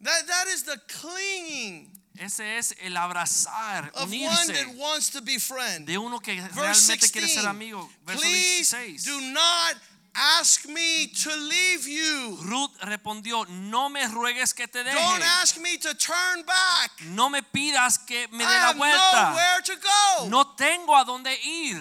[0.00, 5.38] That that is the clinging Ese es el abrazar, of one that wants to be
[5.38, 5.86] friend.
[5.86, 7.46] de uno que Verse realmente quiere ser 16.
[7.46, 7.88] amigo.
[8.06, 9.04] Verso Please 16.
[9.04, 9.76] do not
[10.14, 12.36] ask me to leave you.
[12.44, 15.22] Ruth respondió, no me ruegues que te Don't deje.
[15.42, 16.90] ask me to turn back.
[17.10, 19.30] No me pidas que me dé la vuelta.
[19.30, 20.28] nowhere to go.
[20.28, 21.80] No tengo a dónde ir.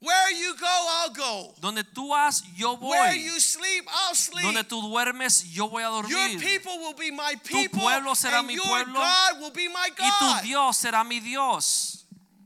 [0.00, 1.54] Where you go, I'll go.
[1.62, 3.18] Donde tú vas, yo Where voy.
[3.24, 4.44] you sleep, I'll sleep.
[4.44, 6.38] Donde tú duermes, yo voy a Your dormir.
[6.40, 9.88] people will be my people, pueblo será and mi your pueblo, God will be my
[9.98, 10.42] Y tu God.
[10.42, 11.93] Dios será mi Dios.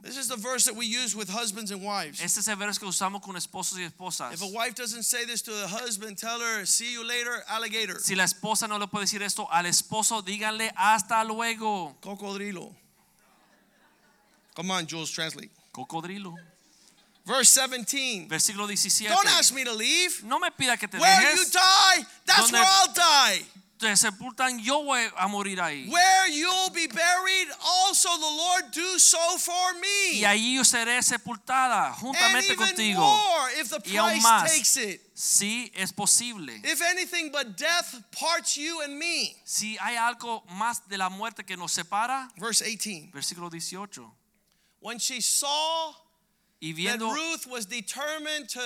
[0.08, 2.20] This is the verse that we use with husbands and wives.
[2.20, 4.32] Este es el verso que usamos con esposos y esposas.
[4.32, 8.00] If a wife doesn't say this to the husband, tell her, "See you later, alligator."
[8.00, 11.96] Si la esposa no le puede decir esto al esposo, díganle hasta luego.
[12.00, 12.74] Cocodrilo.
[14.54, 15.50] Come on, Jules, translate.
[15.72, 16.34] Cocodrilo.
[17.24, 18.26] Verse 17.
[18.28, 19.10] Versículo 17.
[19.14, 20.22] Don't ask me to leave.
[20.24, 23.44] No me pida que te Where you die, that's Donde- where I'll die.
[23.78, 25.88] Te sepultan, yo voy a morir ahí.
[25.88, 30.18] Where you'll be buried, also the Lord do so for me.
[30.20, 32.98] Y allí yo seré sepultada and juntamente even contigo.
[32.98, 34.50] more if the Y aún price más.
[34.50, 35.00] takes it.
[35.14, 36.60] Sí, es posible.
[36.64, 39.36] If anything but death parts you and me.
[39.44, 43.12] Si hay algo más de la muerte que nos separa, Verse 18.
[43.12, 44.10] versículo 18.
[44.80, 45.94] When she saw
[46.60, 48.60] Y that Ruth was determined to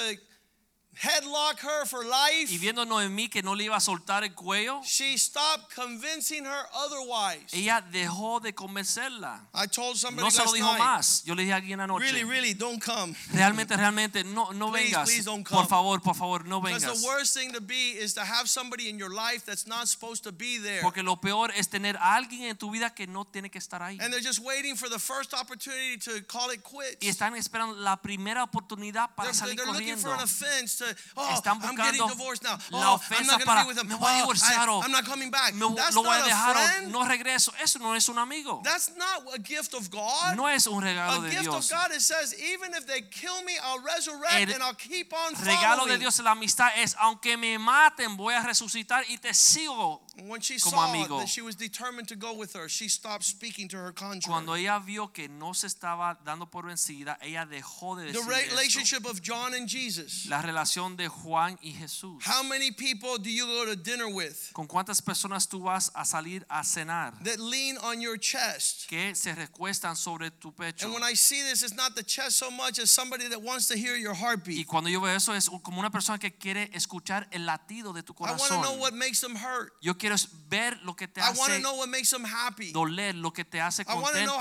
[0.95, 4.81] headlock her for life, y viendo Noemí que no le iba a soltar el cuello,
[4.85, 7.53] she stopped convincing her otherwise.
[7.53, 9.41] ella dejó de convencerla.
[9.55, 11.25] I told somebody No se lo last dijo night, más.
[11.25, 12.01] Yo le dije a alguien anoche.
[12.05, 13.15] really, really, don't come.
[13.33, 15.05] Realmente, realmente, no, no Please, vengas.
[15.09, 15.69] please don't Por come.
[15.69, 17.01] favor, por favor, no Because vengas.
[17.01, 20.23] the worst thing to be is to have somebody in your life that's not supposed
[20.25, 20.83] to be there.
[20.83, 23.83] Porque lo peor es tener a alguien en tu vida que no tiene que estar
[23.83, 23.99] ahí.
[24.01, 26.99] And they're just waiting for the first opportunity to call it quits.
[27.01, 30.03] Y están esperando la primera oportunidad They're, para salir they're looking corriendo.
[30.03, 32.59] for an offense to, oh, Están I'm getting buscando divorced now.
[32.71, 33.89] la Oh, I'm ofensa not going to para, be with him.
[33.89, 35.55] "Me voy a Oh, divorciar o I, am not coming back.
[35.55, 36.93] Me- That's lo voy a not a dejar o friend.
[36.93, 37.53] no regreso.
[37.63, 38.61] Eso no es un amigo.
[38.65, 40.35] That's not a gift of God.
[40.37, 41.71] No es un regalo a de gift Dios.
[41.71, 45.13] of God, it says, even if they kill me, I'll resurrect El and I'll keep
[45.13, 45.99] on Regalo de following.
[46.01, 50.03] Dios en la amistad es, aunque me maten, voy a resucitar y te sigo.
[50.29, 51.19] When she como saw amigo.
[51.21, 54.21] that she was determined to go with her, she stopped speaking to her contrary.
[54.27, 58.33] Cuando ella vio que no se estaba dando por vencida, ella dejó de the decir
[58.33, 58.51] esto.
[58.51, 60.27] relationship of John and Jesus.
[60.29, 62.23] La relación de Juan y Jesús.
[62.27, 66.05] How many people do you go to dinner with ¿Con cuántas personas tú vas a
[66.05, 67.15] salir a cenar?
[67.25, 68.87] that lean on your chest?
[68.89, 70.85] Que se recuestan sobre tu pecho.
[70.85, 73.67] And when I see this, it's not the chest so much as somebody that wants
[73.69, 74.59] to hear your heartbeat.
[74.59, 78.03] Y cuando yo veo eso es como una persona que quiere escuchar el latido de
[78.03, 78.37] tu corazón.
[78.39, 79.73] I want to know what makes them hurt.
[79.81, 80.17] Yo quiero
[80.49, 82.73] ver lo que te I hace know what makes them happy.
[82.73, 84.37] doler, lo que te hace contento.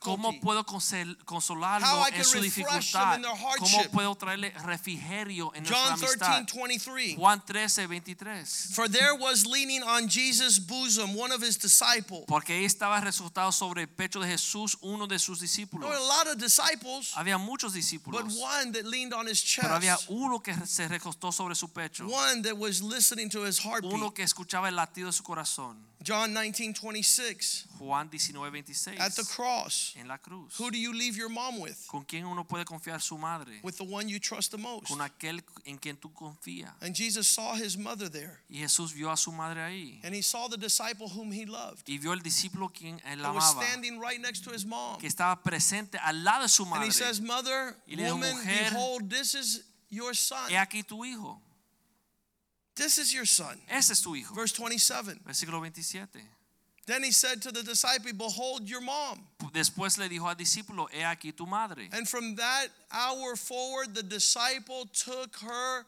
[0.00, 3.20] ¿Cómo puedo consolarlo en su dificultad?
[3.58, 6.54] ¿Cómo puedo traerle refrigerio en John nuestra 13, amistad?
[6.56, 7.16] 23.
[7.16, 8.70] Juan 13, 23.
[8.74, 12.24] For there was leaning on Jesus' bosom one of his disciples.
[12.26, 15.88] Porque ahí estaba resultado sobre el pecho de Jesús uno de sus discípulos.
[15.88, 19.42] There were a lot of disciples, Había muchos but discípulos, one that leaned on his
[19.60, 20.08] pero había chest.
[20.08, 23.92] uno que se recostó sobre su pecho, One that was listening to his heartbeat.
[23.92, 25.76] uno que escuchaba el latido de su corazón.
[26.06, 27.66] John 19, 26.
[27.78, 29.00] Juan 19, 26.
[29.00, 30.54] At the cross, En la cruz.
[30.58, 31.86] who do you leave your mom with?
[31.88, 33.60] ¿Con quién uno puede confiar su madre?
[33.62, 34.88] With the one you trust the most.
[34.88, 36.72] Con aquel en quien tú confías.
[36.82, 38.40] And Jesus saw his mother there.
[38.50, 40.00] Y Jesús vio a su madre ahí.
[40.04, 41.88] And he saw the disciple whom he loved.
[41.88, 44.98] Y vio el discípulo quien él That was standing right next to his mom.
[45.00, 48.36] Que estaba presente al lado de su And he says, Mother, Y le dijo, woman,
[48.36, 50.50] "Mujer, behold, this is your son.
[50.50, 51.40] He aquí tu hijo.
[52.76, 53.58] This is your son.
[53.70, 54.34] Ese es tu hijo.
[54.34, 55.20] Verse 27.
[55.26, 56.20] Versículo 27.
[56.86, 59.20] Then he said to the disciple, Behold your mom.
[59.54, 61.88] Después le dijo al discípulo, he aquí tu madre.
[61.92, 65.86] And from that hour forward, the disciple took her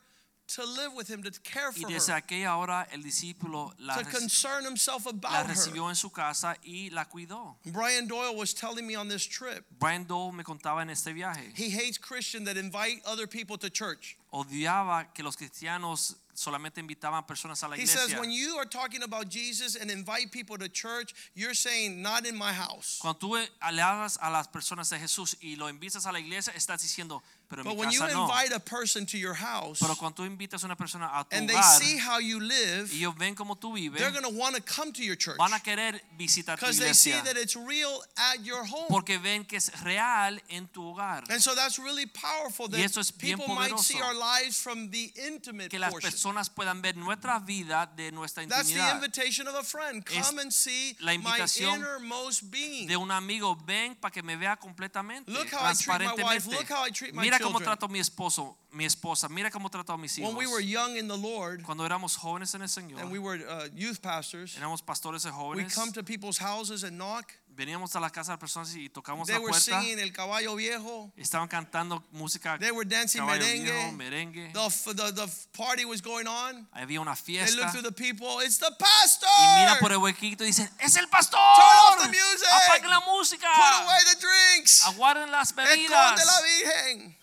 [0.55, 3.97] to live with him, to care Y for desde her, aquella hora el discípulo la,
[3.97, 5.53] to concern himself la about her.
[5.55, 7.57] recibió en su casa y la cuidó.
[7.67, 11.53] Brian Doyle was telling me on this trip, Brian Doe me contaba en este viaje.
[11.57, 14.17] he hates Christians that invite other people to church.
[14.33, 18.21] Odiaba que los cristianos solamente invitaban personas a la He says, iglesia.
[18.21, 22.37] when you are talking about Jesus and invite people to church, you're saying, not in
[22.37, 22.99] my house.
[23.01, 26.53] Cuando tú le hablas a las personas de Jesús y lo invitas a la iglesia,
[26.55, 28.25] estás diciendo, pero But when you no.
[28.25, 31.37] invite a person to your house Pero cuando tú invitas a una persona a tu
[31.37, 34.25] and they hogar see how you live, y ellos ven cómo tú vives, they're going
[34.25, 37.13] to want to come to your church van a querer visitar tu because they see
[37.13, 38.87] that it's real at your home.
[38.89, 41.23] porque ven que es real en tu hogar.
[41.31, 44.61] And so that's really powerful Y that eso es bien people might see our lives
[44.61, 46.11] from the intimate Que las portion.
[46.11, 48.57] personas puedan ver nuestra vida de nuestra intimidad.
[48.65, 50.05] That's the invitation of a friend.
[50.11, 52.87] Es Come and see la my innermost being.
[52.89, 56.45] de un amigo, ven para que me vea completamente, Look how I treat my wife.
[56.47, 56.51] transparentemente.
[56.59, 57.65] Look how I treat my Mira cómo children.
[57.67, 60.29] trato a mi esposo, mi esposa, mira cómo trato a mis hijos.
[60.35, 63.19] When we were young in the Lord Cuando éramos jóvenes en el Señor, and we
[63.19, 67.33] were uh, youth pastors, éramos pastores de we jóvenes, come to people's houses and knock.
[67.57, 69.81] Veníamos a la casa de personas y tocamos They la were puerta.
[69.81, 71.11] singing El Caballo Viejo.
[71.17, 73.73] Estaban cantando música They were dancing caballo merengue.
[73.73, 74.53] viejo, merengue.
[74.53, 75.27] The, f- the, the
[75.57, 76.69] party was going on.
[76.75, 77.57] Había una They fiesta.
[77.57, 78.41] looked through the people.
[78.45, 79.27] It's the pastor.
[79.27, 81.41] Y mira por el huequito y dicen, es el pastor.
[81.41, 82.47] off the music.
[82.69, 83.49] Apaguen la música.
[83.57, 84.85] Put away the drinks.
[84.85, 86.27] Aguarden las Esconde bebidas.
[86.27, 87.17] la Virgen.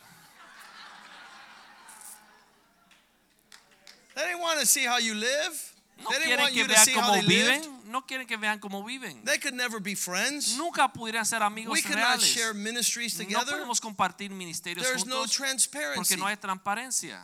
[4.16, 5.74] They didn't want to see how you live.
[6.04, 7.64] No they didn't want you to see how they lived.
[7.66, 7.92] viven.
[7.92, 9.24] No quieren que vean cómo viven.
[9.24, 10.58] They could never be friends.
[10.58, 12.24] Nunca pudieran ser amigos We reales.
[12.26, 13.46] share ministries together.
[13.58, 16.16] No podemos compartir ministerios There's no transparency.
[16.16, 17.20] porque no hay transparencia.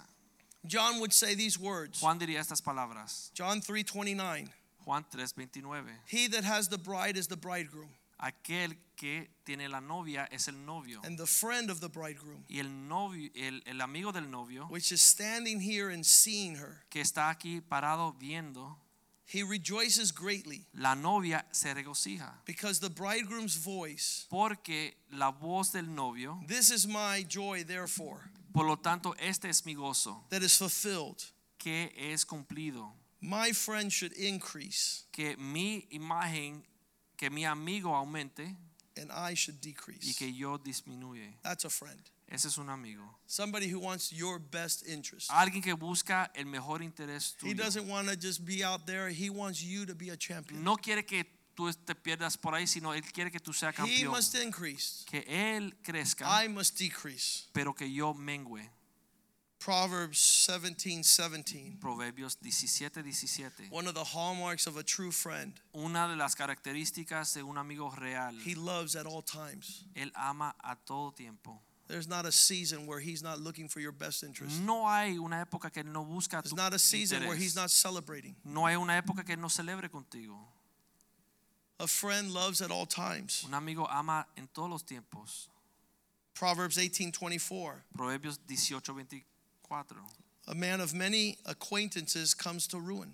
[0.65, 1.99] John would say these words.
[2.01, 3.31] Juan diría estas palabras.
[3.33, 4.49] John 3:29.
[4.85, 5.97] Juan 3:29.
[6.05, 7.89] He that has the bride is the bridegroom,
[8.21, 10.99] Aquel que tiene la novia es el novio.
[11.05, 14.91] and the friend of the bridegroom, Y el novio, el, el amigo del novio which
[14.91, 18.75] is standing here and seeing her, que está aquí parado viendo,
[19.25, 22.33] he rejoices greatly la novia se regocija.
[22.45, 28.65] because the bridegroom's voice, Porque la voz del novio, this is my joy, therefore, por
[28.65, 31.23] lo tanto, este es mi gozo, that is fulfilled.
[31.57, 32.91] que es cumplido.
[33.21, 36.63] My friend should increase, Que mi imagen,
[37.19, 38.55] que mi amigo aumente
[38.97, 40.15] and I should y decrease.
[40.17, 41.33] que yo disminuye.
[41.43, 41.99] That's a friend.
[42.31, 43.03] Ese es un amigo.
[43.25, 45.29] Somebody who wants your best interest.
[45.31, 47.57] Alguien que busca el mejor interés He tuyo.
[47.57, 49.09] doesn't want to just be out there.
[49.09, 50.63] He wants you to be a champion.
[50.63, 53.77] No quiere que tú te pierdas por ahí, sino él quiere que tú seas He
[53.77, 54.11] campeón.
[54.11, 55.03] must increase.
[55.07, 57.47] Que él crezca, I must decrease.
[57.51, 58.69] pero que yo mengue.
[59.59, 61.77] Proverbs 17 17.
[61.81, 63.67] Proverbios 17, 17.
[63.71, 65.53] One of the hallmarks of a true friend.
[65.75, 69.83] Una de las características de un amigo real, He loves at all times.
[69.95, 71.59] él ama a todo tiempo.
[71.87, 74.61] There's not a season where he's not looking for your best interest.
[74.61, 77.69] No hay una época que no busca There's tu not a season where he's not
[77.69, 78.35] celebrating.
[78.45, 80.37] No hay una época que no celebre contigo.
[81.79, 83.43] A friend loves at all times.
[83.45, 85.49] Un amigo ama en todos los tiempos.
[86.33, 87.83] Proverbs 18 24.
[87.93, 88.93] Proverbios 18,
[89.69, 89.97] 24.
[90.47, 93.13] A man of many acquaintances comes to ruin,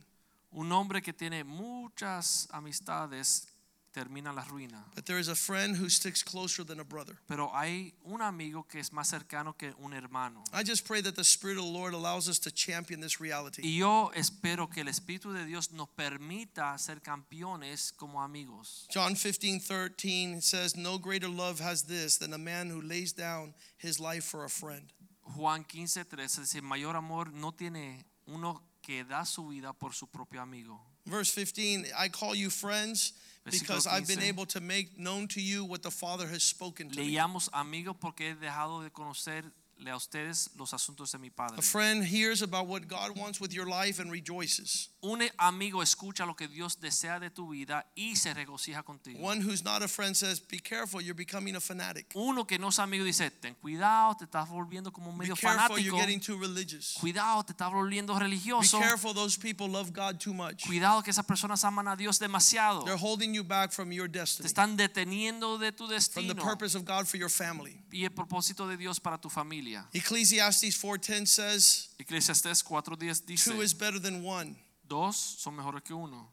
[0.53, 3.47] Un hombre que tiene muchas amistades
[3.93, 4.83] termina la ruina.
[4.93, 7.17] but there is a friend who sticks closer than a brother.
[7.27, 10.43] Pero hay un amigo que es más cercano que un hermano.
[10.53, 13.61] I just pray that the Spirit of the Lord allows us to champion this reality.
[13.63, 18.85] Y yo espero que el Espíritu de Dios nos permita ser campeones como amigos.
[18.89, 23.53] John 15 13 says, No greater love has this than a man who lays down
[23.77, 24.91] his life for a friend.
[25.35, 30.07] Juan 15, 13 dice, mayor amor no tiene uno que da su vida por su
[30.07, 30.79] propio amigo.
[31.05, 33.13] Verse 15, I call you friends
[33.43, 34.29] because I've been 15.
[34.29, 37.17] able to make known to you what the Father has spoken to Le me.
[37.53, 39.51] amigos porque he dejado de conocerle
[39.87, 41.57] a ustedes los asuntos de mi Padre.
[41.57, 44.89] A friend hears about what God wants with your life and rejoices.
[45.05, 49.19] Un amigo escucha lo que Dios desea de tu vida y se regocija contigo.
[49.21, 52.07] One who's not a friend says, Be careful, you're becoming a fanatic.
[52.15, 55.35] Uno que no es amigo dice, ten cuidado, te estás volviendo como un Be medio
[55.35, 56.97] careful, you're getting too religious.
[56.99, 58.79] Cuidado, te estás volviendo Be religioso.
[58.79, 60.65] careful, those people love God too much.
[60.65, 62.83] Cuidado que esas personas aman a Dios demasiado.
[62.83, 66.35] They're holding you back from your Te destiny, están deteniendo de tu from the destino
[66.35, 67.79] purpose of God for your family.
[67.91, 69.87] y el propósito de Dios para tu familia.
[69.93, 74.55] Ecclesiastes 4:10 says, Eclesiastés 4:10 dice, Two is better than one.
[74.87, 76.31] Dos son mejores que uno.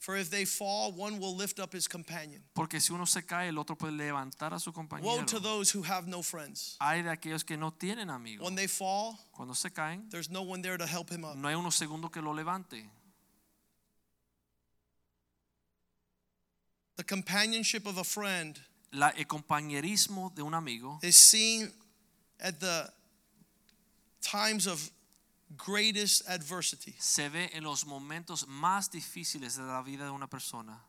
[0.00, 2.42] For if they fall, one will lift up his companion.
[2.54, 5.82] Porque si uno se cae, el otro puede levantar a su Woe to those who
[5.82, 6.78] have no friends.
[6.80, 8.42] Hay de aquellos que no tienen amigos.
[8.42, 11.36] When they fall, Cuando se caen, there's no one there to help him up.
[11.36, 12.82] no hay uno segundo que lo levante.
[16.96, 18.58] The companionship of a friend
[18.92, 21.70] La, el compañerismo de un amigo is seen
[22.40, 22.90] at the
[24.22, 24.90] times of
[25.56, 26.94] greatest adversity.
[26.98, 30.82] se ve en los momentos más difíciles de la vida de una persona.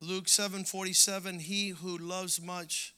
[0.00, 2.94] Luke 7:47 He who loves much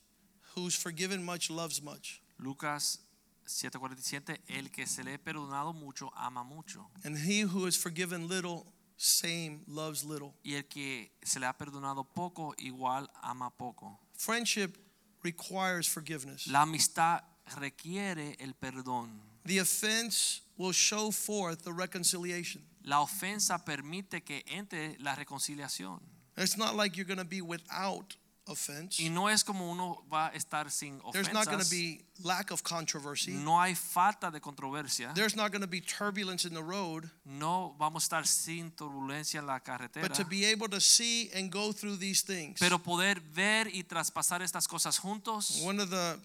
[0.54, 2.20] who's forgiven much loves much.
[2.38, 2.98] Lucas
[3.46, 6.90] 7:47, el que se le ha perdonado mucho, ama mucho.
[7.04, 10.34] And he who is forgiven little same loves little.
[10.44, 13.98] Y el que se le ha perdonado poco, igual ama poco.
[14.14, 14.76] Friendship
[15.22, 16.46] requires forgiveness.
[16.48, 17.22] La amistad
[17.58, 19.10] requiere el perdón.
[19.44, 22.62] The offense will show forth the reconciliation.
[22.84, 26.00] La ofensa permite que entre la reconciliación.
[26.36, 28.16] It's not like you're going to be without
[28.46, 29.02] offense.
[29.02, 31.70] Y no es como uno va a estar sin There's not going to ofensas.
[31.70, 33.32] be lack of controversy.
[33.32, 35.12] No hay falta de controversia.
[35.14, 37.10] There's not going to be turbulence in the road.
[37.24, 40.02] No vamos a estar sin turbulencia en la carretera.
[40.06, 42.58] But to be able to see and go through these things.
[42.58, 45.60] Pero poder ver y traspasar estas cosas juntos.
[45.62, 46.18] One of the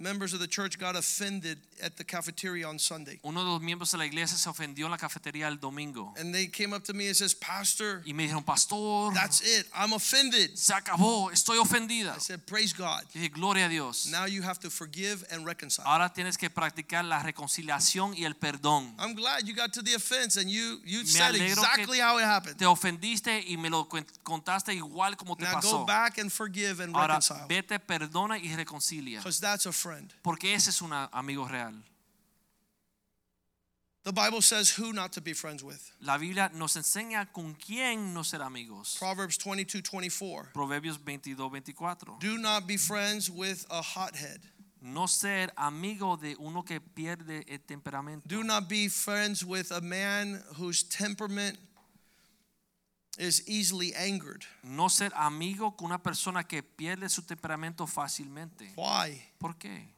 [0.00, 3.18] members of the church got offended at the cafeteria on Sunday.
[3.22, 6.34] Uno de los miembros de la iglesia se ofendió en la cafetería el domingo And
[6.34, 9.66] they came up to me and says, Pastor, y me dijeron, pastor, that's it.
[9.74, 10.56] I'm offended.
[10.56, 12.16] se acabó, estoy ofendida.
[12.16, 13.02] I said, Praise God.
[13.14, 14.08] Dije, gloria a Dios.
[14.10, 15.84] Now you have to forgive and reconcile.
[15.86, 18.94] Ahora tienes que practicar la reconciliación y el perdón.
[18.98, 22.24] I'm glad you got to the offense and you you Me said exactly how it
[22.24, 22.56] happened.
[22.58, 23.86] Te ofendiste y me lo
[24.22, 27.46] contaste igual como te Now go back and forgive and Ahora reconcile.
[27.48, 29.18] vete, perdona y reconcilia.
[29.18, 29.89] Because that's a friend.
[30.22, 31.74] Porque ese es un amigo real.
[34.02, 35.92] The Bible says who not to be friends with.
[36.00, 38.96] La Biblia nos enseña con quién no ser amigos.
[38.98, 40.52] Proverbs 22 24.
[40.54, 42.16] Proverbios 22, 24.
[42.18, 44.40] Do not be friends with a hothead.
[44.82, 48.26] No ser amigo de uno que pierde el temperamento.
[48.26, 51.58] Do not be friends with a man whose temperament
[53.20, 54.44] is easily angered.
[54.62, 58.72] No ser amigo con una persona que pierde su temperamento fácilmente.
[58.76, 59.22] Why?
[59.38, 59.94] ¿Por qué?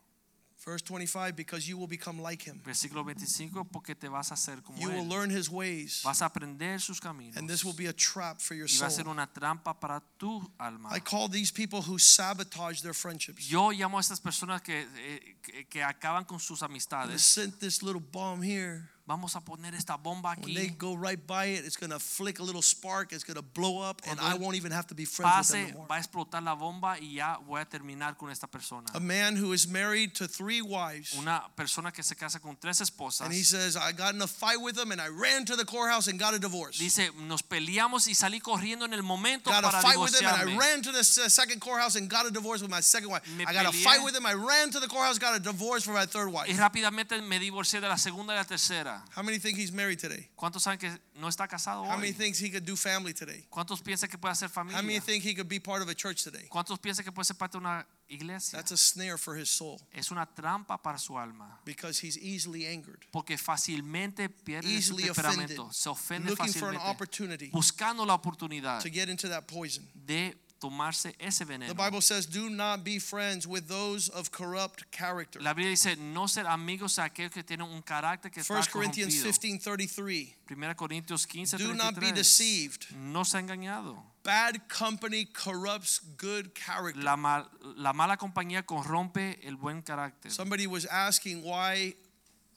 [0.65, 2.61] Verse 25 because you will become like him.
[2.65, 6.27] Versículo 25, porque te vas a hacer como You will learn his ways, Vas a
[6.27, 7.37] aprender sus caminos.
[7.37, 10.01] and this will be a trap for your y va a ser una trampa para
[10.19, 10.91] tu alma.
[10.95, 13.45] I call these people who sabotage their friendships.
[13.49, 17.23] Yo llamo a estas personas que, eh, que, acaban con sus They amistades.
[17.23, 18.89] sent this little bomb here.
[19.13, 22.43] Vamos a poner esta bomba When they go right by it, it's gonna flick a
[22.43, 23.13] little spark.
[23.13, 25.75] It's gonna blow up, and I won't even have to be friends with them Pase,
[25.75, 28.87] no va a explotar la bomba y ya voy a terminar con esta persona.
[28.95, 32.81] A man who is married to three wives, Una persona que se casa con tres
[32.81, 33.27] esposas.
[33.27, 35.67] and he says, "I got in a fight with them, and I ran to the
[35.67, 39.63] courthouse and got a divorce." Dice, nos peleamos y salí corriendo en el momento got
[39.63, 42.63] a fight with him and I ran to the second courthouse and got a divorce
[42.63, 43.27] with my second wife.
[43.37, 44.25] Me I got a fight with him.
[44.25, 46.49] I ran to the courthouse, got a divorce for my third wife.
[46.49, 49.02] Y rápidamente me divorcié de la segunda y la tercera.
[49.15, 50.29] How many think he's married today?
[50.37, 50.91] ¿Cuántos saben que
[51.21, 52.13] no está casado How many hoy?
[52.15, 53.47] thinks he could do family today?
[53.51, 54.79] ¿Cuántos piensan que puede hacer familia?
[54.79, 56.47] How many think he could be part of a church today?
[56.51, 58.57] ¿Cuántos piensan que puede ser parte de una iglesia?
[58.59, 61.59] That's a snare for his soul Es una trampa para su alma.
[61.65, 66.69] because he's easily angered, Porque fácilmente pierde su easily offended, temperamento, se ofende looking for
[66.71, 69.89] an fácilmente, opportunity buscando la oportunidad to get into that poison.
[69.95, 71.75] de tomarse ese The.
[71.75, 76.29] Bible says, "Do not be friends with those of corrupt character." La Biblia dice no
[76.29, 80.37] ser amigos de aquellos que tienen un carácter que está 1 Corinthians 15:33.
[80.49, 82.87] 1 Corintios 15, Do not be deceived.
[82.95, 84.03] No se ha engañado.
[84.23, 87.03] Bad company corrupts good character.
[87.03, 90.31] La, mal- la mala compañía corrompe el buen carácter.
[90.31, 91.97] Somebody was asking why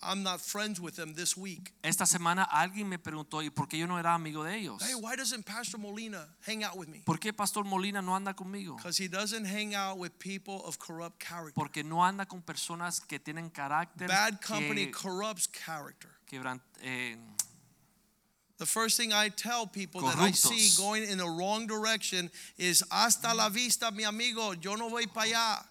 [0.06, 1.74] I'm not friends with them this week.
[1.84, 4.82] Esta semana alguien me preguntó, ¿y por qué yo no era amigo de ellos?
[4.82, 7.02] Hey, why doesn't Pastor Molina hang out with me?
[7.06, 8.76] ¿Por qué Pastor Molina no anda conmigo?
[8.78, 11.54] Because he doesn't hang out with people of corrupt character.
[11.56, 16.10] Porque no anda con personas que tienen carácter Bad company que, corrupts character.
[16.30, 17.18] quebran- eh,
[18.58, 22.86] The first thing I tell people that I see going in the wrong direction is
[22.90, 25.66] hasta la vista, mi amigo, yo no voy para allá.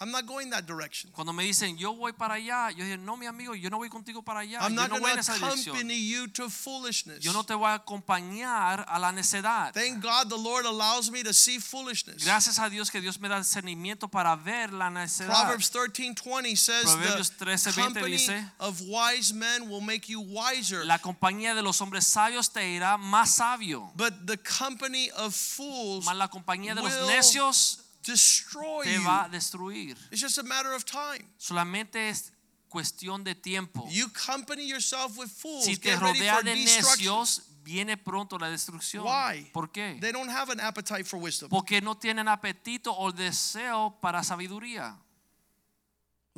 [0.00, 1.10] I'm not going that direction.
[1.12, 3.88] Cuando me dicen, yo voy para allá, yo digo, no, mi amigo, yo no voy
[3.88, 4.60] contigo para allá.
[4.60, 5.74] I'm Yo not no voy going en to esa dirección.
[5.74, 7.20] accompany you to foolishness.
[7.20, 9.72] Yo no te voy a acompañar a la necedad.
[9.72, 12.24] Thank God the Lord allows me to see foolishness.
[12.24, 15.28] Gracias a Dios que Dios me da discernimiento para ver la necedad.
[15.28, 17.30] Proverbs 13:20 says Proverbios
[17.62, 22.06] the company dice, of wise men will make you wiser, La compañía de los hombres
[22.06, 23.90] sabios te irá más sabio.
[23.96, 29.28] but the company of fools Mas la compañía de los necios destroy te va a
[29.28, 29.96] destruir.
[30.10, 31.26] It's just a matter of time.
[31.38, 32.32] Solamente es
[32.68, 33.86] cuestión de tiempo.
[33.90, 35.64] You company yourself with fools.
[35.64, 39.04] Si te Get ready rodea for de necios, viene pronto la destrucción.
[39.04, 39.50] Why?
[39.52, 39.98] ¿Por qué?
[40.00, 41.48] They don't have an appetite for wisdom.
[41.48, 44.96] Porque no tienen apetito o deseo para sabiduría.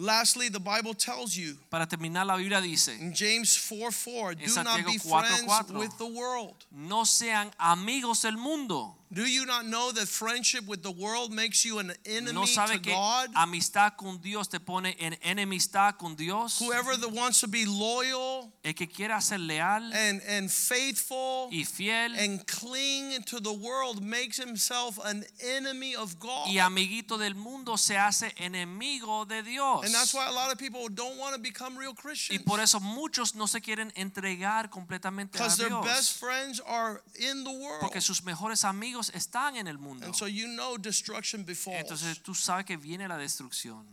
[0.00, 4.62] Lastly, the Bible tells you Para terminar, la Biblia dice, in James 4 4, do
[4.62, 5.76] not be 4, friends 4.
[5.76, 6.54] with the world.
[6.70, 8.94] no sean amigos del mundo.
[9.10, 12.46] Do you not know that friendship with the world makes you an enemy No to
[12.46, 13.30] sabe que God?
[13.34, 16.58] amistad con Dios te pone en enemistad con Dios.
[16.58, 21.64] Whoever that wants to be loyal El que quiera ser leal and, and faithful y
[21.64, 26.48] fiel and cling to the world makes himself an enemy of God.
[26.48, 29.84] y amiguito del mundo se hace enemigo de Dios.
[29.84, 32.40] And that's why a lot of people don't want to become real Christians.
[32.40, 35.56] Y por eso muchos no se quieren entregar completamente a Dios.
[35.56, 37.80] Because their best friends are in the world.
[37.80, 40.04] Porque sus mejores amigos están en el mundo.
[40.04, 41.78] And so you know destruction befalls.
[41.78, 43.84] Entonces tú sabes que viene la destrucción.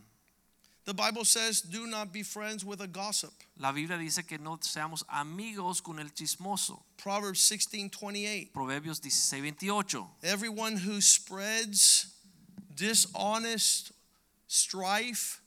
[0.86, 3.32] The Bible says, do not be friends with a gossip.
[3.58, 6.80] La Biblia dice que no seamos amigos con el chismoso.
[6.96, 8.52] Proverbs 16 28.
[8.52, 10.06] Proverbios 16, 28.
[10.22, 12.14] Everyone who spreads
[12.72, 13.90] dishonest
[14.46, 15.40] strife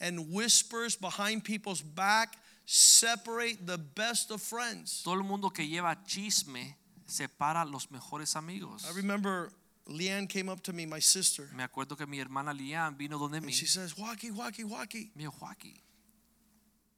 [0.00, 2.36] and whispers behind people's back
[2.66, 5.02] separate the best of friends.
[5.04, 6.74] Todo el mundo que lleva chisme
[7.12, 8.84] separa los mejores amigos.
[8.90, 9.52] I remember
[9.88, 13.36] Leanne came up to me, my sister, Me acuerdo que mi hermana Lian vino donde
[13.38, 13.52] and mí.
[13.52, 15.76] she says, Joaquin, Joaquin, Joaquin, Me Joaquín,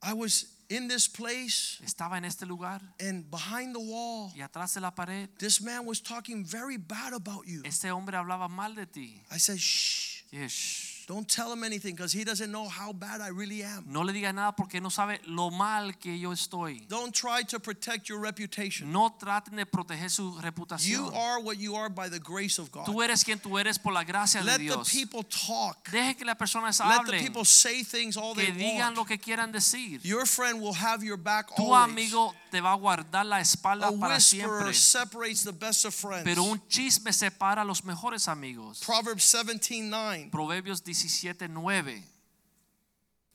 [0.02, 4.74] I was in this place estaba en este lugar and behind the wall, y atrás
[4.74, 7.62] de la pared, this man was talking very bad about you.
[7.64, 9.22] este hombre hablaba mal de ti.
[9.30, 12.92] I said, shh, Y dije, "Shh, don't tell him anything because he doesn't know how
[12.92, 13.84] bad I really am.
[13.86, 16.86] no le diga nada porque no sabe lo mal que yo estoy.
[16.88, 18.90] Don't try to protect your reputation.
[18.90, 20.90] No traten de proteger su reputación.
[20.90, 22.86] You are what you are by the grace of God.
[22.86, 24.76] Tú eres quien tú eres por la gracia de Dios.
[24.76, 25.90] Let the people talk.
[25.90, 27.06] Deje que las personas hablen.
[27.06, 30.00] Let the people say things all they que digan lo que quieran decir.
[30.02, 31.90] Your friend will have your back Tu always.
[31.90, 34.72] amigo te va a guardar la espalda A para siempre.
[34.72, 36.24] separates the best of friends.
[36.24, 38.80] Pero un chisme separa a los mejores amigos.
[38.84, 40.30] Proverbs 17:9.
[40.30, 42.02] Proverbios 17:9.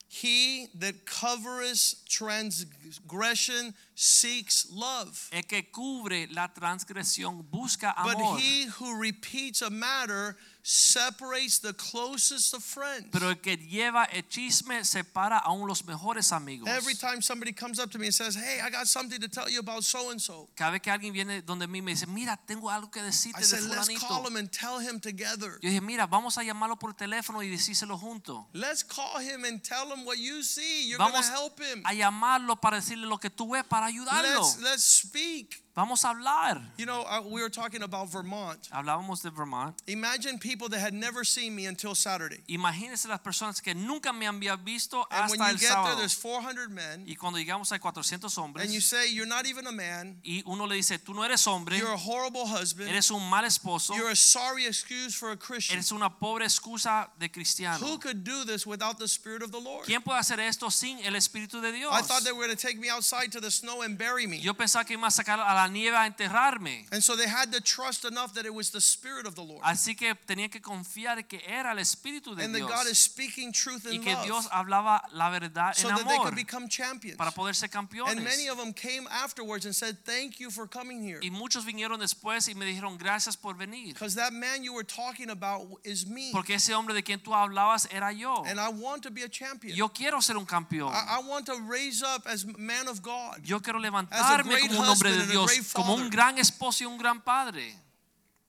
[0.08, 5.28] He that covereth transgression seeks love.
[5.32, 12.54] El que cubre la transgresión busca But he who repeats a matter separates the closest
[12.54, 13.08] of friends.
[13.12, 16.70] Pero el que lleva el chisme separa aún los mejores amigos.
[16.70, 19.50] Every time somebody comes up to me and says, Hey, I got something to tell
[19.50, 20.48] you about so and so.
[20.56, 23.40] Cada vez que alguien viene donde mí me dice, mira, tengo algo que I decirte
[23.40, 25.60] de said, Let's call him and tell him together.
[25.62, 28.46] Yo dije, mira, vamos a llamarlo por teléfono y decírselo juntos.
[28.54, 30.88] Let's call him and tell him what you see.
[30.88, 31.82] You're going to help him.
[31.86, 34.42] a llamarlo para decirle lo que tú ves para ayudarlo.
[34.42, 35.64] Let's, let's speak.
[35.80, 36.62] Vamos a hablar.
[36.78, 38.60] You know, we were talking about Vermont.
[38.70, 39.74] Hablábamos de Vermont.
[39.88, 42.42] Imagine people that had never seen me until Saturday.
[42.50, 45.96] Imagínense las personas que nunca me habían visto hasta And when you el get there,
[45.96, 48.66] there's 400 men, Y cuando llegamos a 400 hombres.
[48.66, 50.18] and you say, You're not even a man.
[50.22, 52.90] y uno le dice, tú no eres hombre, You're a horrible husband.
[52.90, 55.78] eres un mal esposo, You're a sorry excuse for a Christian.
[55.78, 57.80] eres una pobre excusa de cristiano.
[57.80, 59.86] Who could do this without the Spirit of the Lord?
[59.86, 61.94] ¿Quién puede hacer esto sin el Espíritu de Dios?
[61.94, 64.40] I thought they were going to take me outside to the snow and bury me.
[64.42, 66.86] Yo pensaba que iba a sacar a la nieve a enterrarme.
[66.92, 69.62] And so they had to trust enough that it was the Spirit of the Lord.
[69.64, 72.70] Así que tenía que confiar que era el Espíritu de And that Dios.
[72.70, 76.18] God is speaking truth in Y que Dios hablaba la verdad so en that they
[76.18, 77.18] could become champions.
[77.18, 78.12] para poder ser campeones.
[78.12, 81.20] And many of them came afterwards and said, Thank you for coming here.
[81.22, 83.94] Y muchos vinieron después y me dijeron gracias por venir.
[83.94, 86.32] Because that man you were talking about is me.
[86.32, 88.44] Porque ese hombre de quien tú hablabas era yo.
[88.46, 89.76] And I want to be a champion.
[89.76, 90.94] Yo quiero ser un campeón.
[90.94, 93.40] I, I want to raise up as man of God.
[93.44, 96.98] Yo quiero levantarme como un hombre de Dios, great como un gran esposo y un
[96.98, 97.76] gran padre.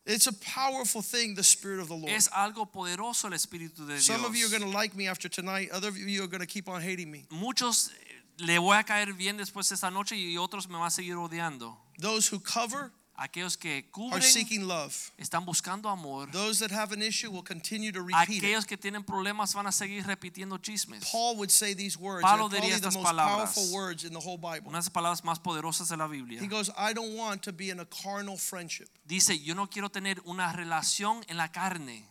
[0.06, 2.10] It's a powerful thing, the Spirit of the Lord.
[2.10, 5.28] Es algo poderoso el Espíritu de Some of you are going to like me after
[5.28, 5.70] tonight.
[5.70, 7.26] Other of you are going to keep on hating me.
[7.30, 10.86] Muchos eh, le voy a caer bien después de esta noche y otros me van
[10.86, 11.76] a seguir odiando.
[11.98, 15.12] Those who cover Aquellos que are seeking love.
[15.18, 16.30] están buscando amor.
[16.32, 18.42] Those that have an issue will continue to repeat.
[18.42, 21.04] Aquellos que tienen problemas van a seguir repitiendo chismes.
[21.04, 22.22] Paul would say these words.
[22.22, 23.54] Pablo They're diría probably the estas most palabras.
[23.54, 24.70] powerful words in the whole Bible.
[24.70, 26.40] Unas palabras más poderosas de la Biblia.
[26.40, 28.88] He goes, I don't want to be in a carnal friendship.
[29.06, 32.06] Dice, yo no quiero tener una relación en la carne.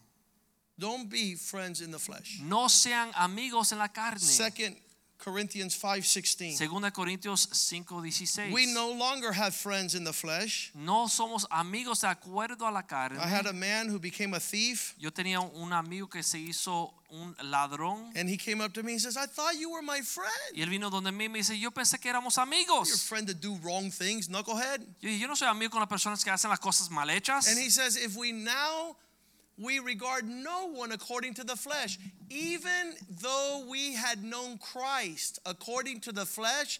[0.78, 2.39] Don't be friends in the flesh.
[2.41, 4.20] No sean amigos en la carne.
[4.20, 4.78] Second
[5.20, 6.56] Corinthians 5:16.
[6.56, 8.54] Segunda Corintios 5:16.
[8.54, 10.72] We no longer have friends in the flesh.
[10.74, 13.20] No somos amigos de acuerdo a la carne.
[13.20, 16.94] I had a man who became a thief Yo tenía un amigo que se hizo
[17.12, 20.02] un ladrón and he came up to me and says, "I thought you were my
[20.02, 22.98] friend." y él vino donde mí y me dice, yo pensé que éramos amigos." Your
[22.98, 24.82] friend to do wrong things, knucklehead.
[25.02, 27.48] Yo yo no soy amigo con las personas que hacen las cosas mal hechas.
[27.48, 28.96] And he says, if we now
[29.60, 31.99] we regard no one according to the flesh,
[32.30, 36.80] even though we had known Christ according to the flesh,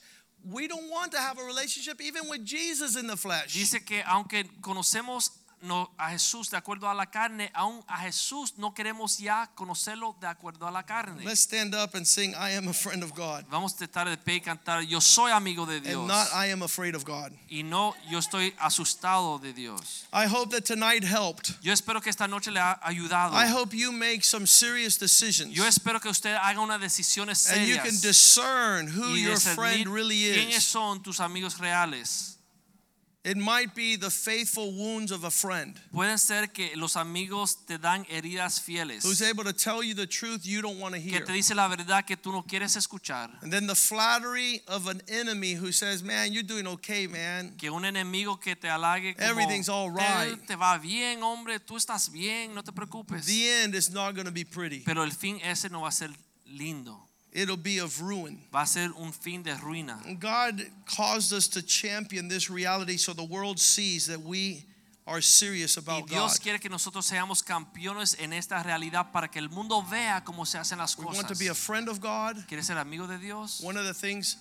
[0.50, 3.54] we don't want to have a relationship even with Jesus in the flesh.
[3.54, 5.32] Dice que aunque conocemos
[5.62, 10.16] no, a Jesús de acuerdo a la carne, aún a Jesús no queremos ya conocerlo
[10.20, 11.24] de acuerdo a la carne.
[11.24, 13.46] Let's stand up and sing, I am a friend of God.
[13.50, 15.98] Vamos a estar de y cantar, yo soy amigo de Dios.
[15.98, 17.32] And not I am afraid of God.
[17.50, 20.08] y no, yo estoy asustado de Dios.
[20.14, 21.56] I hope that tonight helped.
[21.62, 23.34] Yo espero que esta noche le ha ayudado.
[23.34, 25.54] I hope you make some serious decisions.
[25.54, 27.58] Yo espero que usted haga unas decisiones serias.
[27.58, 30.38] And you can discern who your friend really is.
[30.38, 32.39] quiénes son tus amigos reales.
[33.30, 37.78] It might be the faithful wounds of a friend Pueden ser que los amigos te
[37.78, 39.04] dan heridas fieles.
[39.04, 41.20] who's able to tell you the truth you don't want to hear.
[41.20, 43.30] que te dice la verdad que tú no quieres escuchar.
[43.44, 47.54] And then the flattery of an enemy who says, Man, you're doing okay, man.
[47.58, 50.36] Que un enemigo que te halague como Everything's all right.
[50.42, 53.26] "Te- te va bien, hombre, tú estás bien, no te preocupes.
[53.28, 55.92] The end is not going to be pretty, Pero el fin ese no va a
[55.92, 56.10] ser
[56.48, 57.09] lindo.
[57.34, 58.40] It'll be of ruin.
[58.52, 60.00] Va a ser un fin de ruina.
[60.20, 64.66] God caused us to champion this reality so the world sees that we
[65.08, 66.10] are serious Y about God.
[66.10, 70.46] Dios quiere que nosotros seamos campeones en esta realidad para que el mundo vea cómo
[70.46, 72.46] se hacen las We want to be a friend of God.
[72.48, 73.62] ¿Quieres ser amigo de Dios?
[73.64, 74.38] One of the things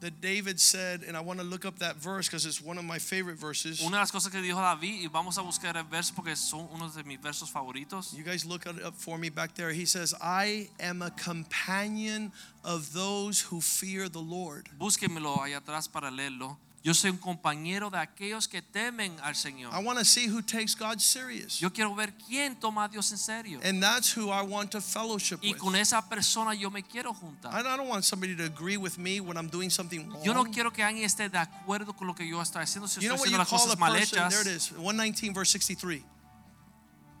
[0.00, 2.84] that David said, and I want to look up that verse because it's one of
[2.84, 3.80] my favorite verses.
[3.80, 6.68] Una de las cosas que dijo David, y vamos a buscar el verso porque son
[6.72, 8.14] unos de mis versos favoritos.
[8.16, 9.72] You guys look it up for me back there.
[9.72, 12.32] He says, I am a companion
[12.64, 14.68] of those who fear the Lord.
[14.78, 16.56] Búsquenmelo allá atrás para leerlo.
[16.82, 19.70] Yo soy un compañero de aquellos que temen al Señor.
[19.74, 21.60] I want to see who takes God serious.
[21.60, 23.60] Yo quiero ver quién toma a Dios en serio.
[23.62, 25.58] And that's who I want to fellowship Y with.
[25.58, 27.52] con esa persona yo me quiero juntar.
[27.52, 30.24] I I don't want somebody to agree with me when I'm doing something wrong.
[30.24, 32.88] Yo no quiero que alguien esté de acuerdo con lo que yo estoy haciendo.
[32.88, 34.28] Si You know estoy what haciendo you las call cosas mal person?
[34.30, 36.02] There it hechas, is, 119 verse 63.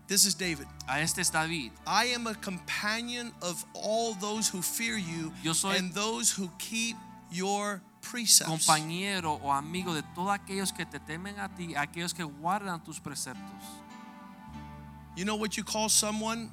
[0.08, 0.66] This is David.
[0.88, 1.70] a este es David.
[1.86, 6.48] I am a companion of all those who fear you Yo soy- and those who
[6.58, 6.96] keep
[7.30, 7.82] your.
[8.46, 13.00] Compañero o amigo de todos aquellos que te temen a ti, aquellos que guardan tus
[13.00, 13.62] preceptos.
[15.16, 16.50] You know what you call someone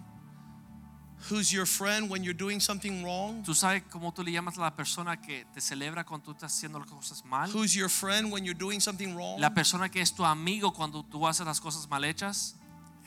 [1.29, 3.43] who's your friend when you're doing something wrong?
[3.43, 6.53] Tú sabes cómo tú le llamas a la persona que te celebra cuando tú estás
[6.53, 7.49] haciendo las cosas mal.
[7.51, 9.39] Who's your friend when you're doing something wrong?
[9.39, 12.55] La persona que es tu amigo cuando tú haces las cosas mal hechas,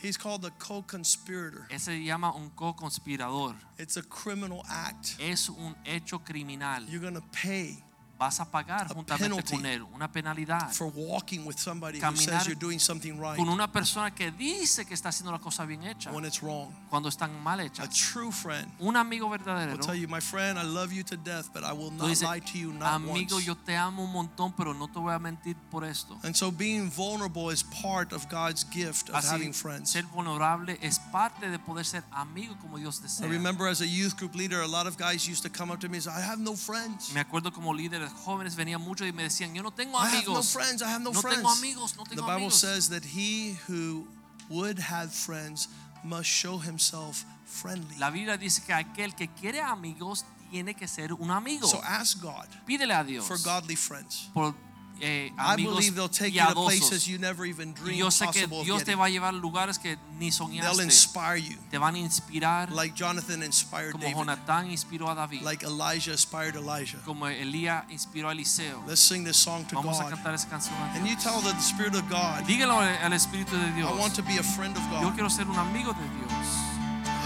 [0.02, 1.66] He's called a co-conspirator.
[1.68, 3.54] ese se llama un co-conspirador.
[3.78, 5.16] It's a criminal act.
[5.18, 6.84] Es un hecho criminal.
[6.88, 7.84] You're going to pay
[8.20, 12.44] Vas a pagar A juntamente con él una penalidad for walking with somebody who says
[12.46, 15.82] you're doing something right con una persona que dice que está haciendo la cosa bien
[15.84, 16.68] hecha when it's wrong.
[16.90, 17.88] cuando están mal A hechas.
[18.12, 21.48] true friend Un amigo will verdadero tell you, my friend, I love you to death,
[21.54, 23.46] but I will not lie to you not amigo, once.
[23.46, 26.18] yo te amo un montón, pero no te voy a mentir por esto.
[26.22, 29.90] And so being vulnerable is part of God's gift of Así, having friends.
[29.92, 33.28] ser vulnerable es parte de poder ser amigo como Dios I desea.
[33.30, 35.88] remember as a youth group leader, a lot of guys used to come up to
[35.88, 37.14] me and say, I have no friends.
[37.14, 40.26] Me acuerdo como líderes jóvenes venían muchos y me decían, yo no tengo I have
[40.26, 40.82] no friends.
[40.82, 41.36] I have no, No friends.
[41.38, 42.54] tengo amigos, no the Bible amigos.
[42.60, 44.06] says that he who
[44.48, 45.68] would have friends
[46.04, 47.96] must show himself friendly.
[47.98, 51.66] La Biblia dice que aquel que quiere amigos tiene que ser un amigo.
[51.68, 54.28] So ask God Pídele a Dios for godly friends.
[54.34, 54.54] por
[55.00, 56.64] eh, I amigos believe they'll take you to piadosos.
[56.66, 59.08] places you never even Y dreamed yo sé que possible of Dios te va a
[59.08, 60.82] llevar a lugares que ni They'll soñaste.
[60.84, 65.42] inspire you, Te van a inspirar like Jonathan inspired como David, Jonatán inspiró a David,
[65.42, 66.98] like Elijah inspired Elisha.
[67.04, 68.82] como Elías inspiró a Eliseo.
[68.86, 70.10] Let's sing this song to Vamos a God.
[70.12, 70.74] cantar esa canción.
[70.74, 73.90] a And you tell the Spirit of God, Dígalo al Espíritu de Dios.
[73.90, 75.14] I want to be a friend of Yo God.
[75.14, 76.46] quiero ser un amigo de Dios.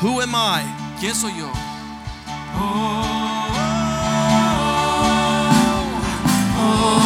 [0.03, 0.63] Who am I?
[1.01, 1.51] ¿Quién soy yo?
[6.57, 7.04] Am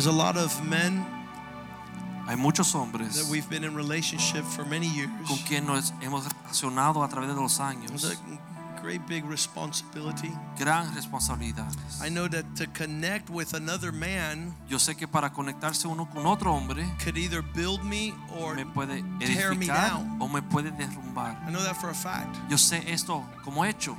[0.00, 1.04] There's a lot of men
[2.26, 5.10] Hay muchos that we've been in relationship for many years.
[5.28, 8.04] con quien nos hemos relacionado a través de los It's años.
[8.10, 10.32] a great big responsibility.
[10.58, 11.70] Gran responsabilidad.
[12.02, 16.24] I know that to connect with another man Yo sé que para conectarse uno con
[16.24, 20.16] otro hombre could either build me or me puede tear me edificar down.
[20.22, 21.36] o me puede derrumbar.
[21.46, 22.34] I know that for a fact.
[22.48, 23.94] Yo sé esto como hecho.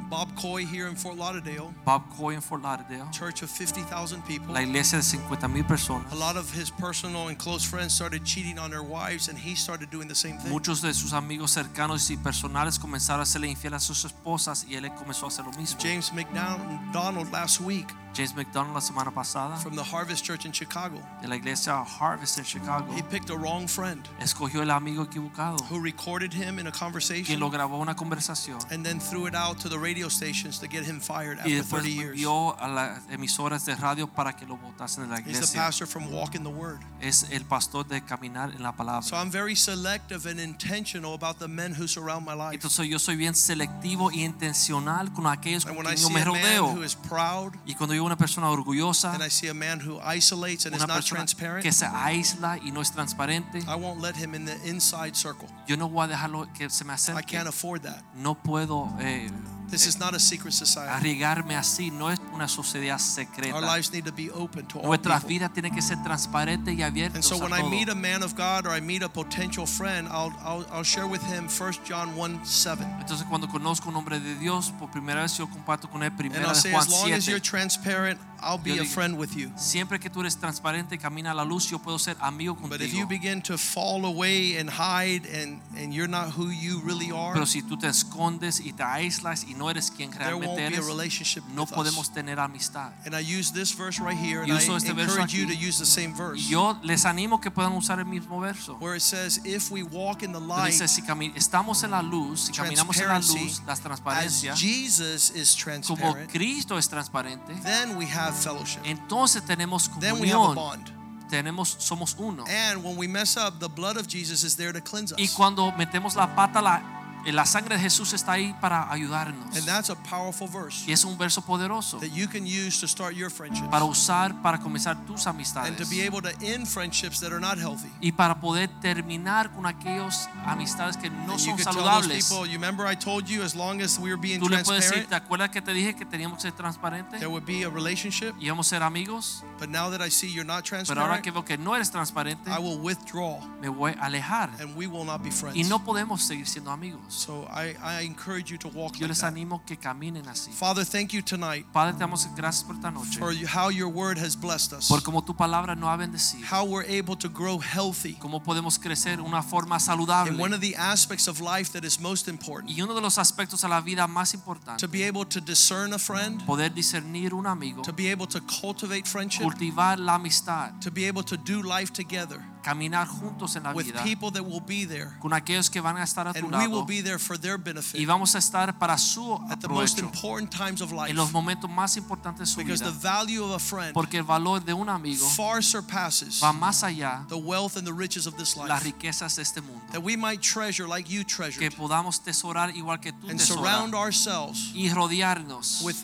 [0.00, 4.22] Uh, Bob Coy here in Fort Lauderdale, Bob Coy in Fort Lauderdale, church of 50,000
[4.26, 4.52] people.
[4.52, 6.12] la iglesia de 50 personas.
[6.12, 9.54] A lot of his personal and close friends started cheating on their wives, and he
[9.54, 10.50] started doing the same thing.
[10.50, 14.74] Muchos de sus amigos cercanos y personales comenzaron a hacerle infiel a sus esposas y
[14.76, 15.78] él comenzó a hacer lo mismo.
[15.80, 21.00] James MacDonald last week James MacDonald la semana pasada from the Harvest Church in Chicago,
[21.22, 25.60] de la iglesia Harvest en Chicago he picked a wrong friend escogió el amigo equivocado
[25.70, 27.24] who recorded him in a conversation.
[27.24, 30.66] quien lo grabó una conversación and then threw it out to the radio stations to
[30.68, 32.16] get him fired y after después 30 years.
[32.16, 35.60] dio a las emisoras de radio para que lo votasen de la He's the iglesia.
[35.60, 36.80] pastor from Walking the Word.
[37.00, 39.20] Es el pastor de caminar en la So palabra.
[39.20, 42.54] I'm very selective and intentional about the men who surround my life.
[42.54, 46.24] Entonces yo soy bien selectivo y intencional con aquellos con I quien yo me a
[46.24, 46.66] man rodeo.
[46.74, 49.80] who is proud, Y cuando yo veo una persona orgullosa, and I see a man
[49.80, 53.58] who isolates and is una not persona transparent, que se aísla y no es transparente,
[53.66, 55.48] I won't let him in the inside circle.
[55.66, 57.26] yo no voy a dejarlo que se me I acerque.
[57.26, 58.02] can't afford that.
[58.14, 59.30] No puedo eh,
[59.70, 60.90] This is not a secret society.
[60.90, 63.54] arriesgarme así, no es una sociedad secreta.
[63.54, 65.28] Our lives need to be open to all Nuestras people.
[65.28, 68.66] vidas tienen que ser transparentes y And so when I meet a man of God
[68.66, 72.40] or I meet a potential friend, I'll, I'll, I'll share with him 1 John 1
[72.44, 72.84] 7.
[73.00, 76.18] Entonces cuando conozco un hombre de Dios, por primera vez yo comparto con él And
[76.18, 79.36] primera I'll de say, Juan as long as you're transparent, I'll be a friend with
[79.36, 79.50] you.
[79.56, 82.70] Siempre que tú eres transparente y camina a la luz, yo puedo ser amigo contigo.
[82.70, 86.80] But if you begin to fall away and hide and, and you're not who you
[86.84, 90.34] really are, Pero si tú te escondes y te aíslas y no eres quien there
[90.34, 91.70] won't realmente be a eres, relationship no us.
[91.70, 92.92] podemos tener amistad.
[93.04, 95.54] And I use this verse right here, and I uso este verso encourage you to
[95.54, 98.76] use the same verse, yo les animo que puedan usar el mismo verso.
[98.80, 101.02] where it says, "If we walk in the light, dice, si
[101.36, 105.86] estamos en la luz, si caminamos en la luz, la as transparencia, Jesus is transparent,
[105.86, 108.80] como Cristo es transparente, then we have fellowship.
[108.84, 110.90] entonces tenemos Then we have a bond.
[111.28, 112.44] tenemos, somos uno.
[112.46, 115.18] And when we mess up, the blood of Jesus is there to cleanse us.
[115.18, 116.82] Y cuando metemos la pata, la,
[117.26, 119.56] la sangre de Jesús está ahí para ayudarnos.
[119.56, 122.86] And that's a powerful verse Y es un verso poderoso that you can use to
[122.88, 125.76] start your friendships para usar, para comenzar tus and amistades.
[125.76, 127.90] to be able to end friendships that are not healthy.
[128.00, 132.28] Y para poder terminar con aquellas amistades que no And son saludables.
[132.28, 134.84] people, you remember I told you as long as we were being Tú le puedes
[134.84, 137.18] decir, transparent, ¿te acuerdas que te dije que teníamos que ser transparentes?
[137.20, 138.34] there would be a relationship.
[138.40, 139.42] Y a ser amigos.
[139.58, 141.90] But now that I see you're not Pero ahora transparent, que veo que no eres
[141.90, 144.50] transparente, I will withdraw me voy a alejar.
[144.60, 145.68] and we will not be Y friends.
[145.68, 147.09] no podemos seguir siendo amigos.
[147.10, 149.32] So I, I encourage you to walk Yo like les that.
[149.32, 150.52] animo que caminen así.
[150.52, 153.18] Father, thank you tonight Padre, te damos gracias por esta noche.
[153.18, 154.88] for how your word has blessed us.
[154.88, 156.44] Por como tu palabra nos ha bendecido.
[156.44, 158.14] How we're able to grow healthy.
[158.14, 162.28] Cómo podemos crecer una forma And one of the aspects of life that is most
[162.28, 164.30] important, Y uno de los aspectos de la vida más
[164.78, 168.40] to be able to discern a friend, poder discernir un amigo, to be able to
[168.42, 173.62] cultivate friendship, cultivar la amistad, to be able to do life together caminar juntos en
[173.64, 175.16] la with vida people that will be there.
[175.20, 177.38] con aquellos que van a estar a tu And we will lado be there for
[177.38, 181.10] their y benefit vamos a estar para su at the most important times of life.
[181.10, 183.00] en los momentos más importantes de su Because the vida.
[183.02, 187.26] value of a friend Porque el valor de un amigo far surpasses va más allá
[187.28, 188.84] the wealth and the riches of this las life.
[188.84, 189.80] riquezas de este mundo.
[189.92, 193.58] That we might treasure like you Que treasured podamos tesorar igual que tú and tesoras
[193.60, 195.96] surround ourselves y rodearnos with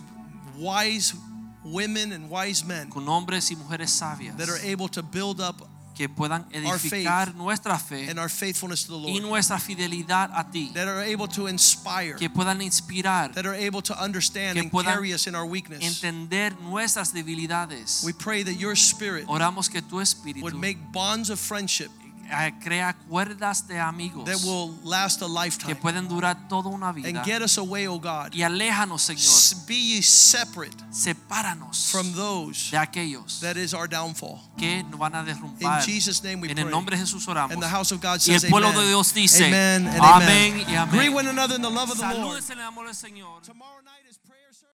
[0.59, 1.15] wise
[1.65, 5.67] women and wise men con hombres y mujeres sabias that are able to build up
[5.97, 10.71] que puedan edificar nuestra fe and our faithfulness to the y nuestra fidelidad a ti,
[10.75, 14.71] that are able to inspire, que puedan inspirar, that are able to understand que and
[14.71, 15.83] puedan carry us in our weakness.
[15.83, 18.05] entender nuestras debilidades.
[18.05, 19.97] We pray that your spirit Oramos que tu
[20.43, 21.91] would make bonds of friendship
[22.63, 25.75] crea cuerdas de amigos that will last a que lifetime.
[25.77, 27.09] pueden durar toda una vida.
[27.09, 28.33] And get us away, O God.
[28.35, 29.67] Y aléjanos, Señor.
[29.67, 34.41] Be ye separate Sepáranos from those de aquellos that is our downfall.
[34.59, 35.83] que nos van a In derrumbar.
[35.83, 37.53] Jesus' name we En el nombre de Jesús oramos.
[37.53, 38.81] And the house of God Y el says pueblo amen.
[38.83, 40.91] de Dios dice, amén y amén.
[40.99, 42.17] Greet one another in the love of the Lord.
[42.43, 43.43] Salúdense en el amor del Señor.
[43.43, 43.76] Tomorrow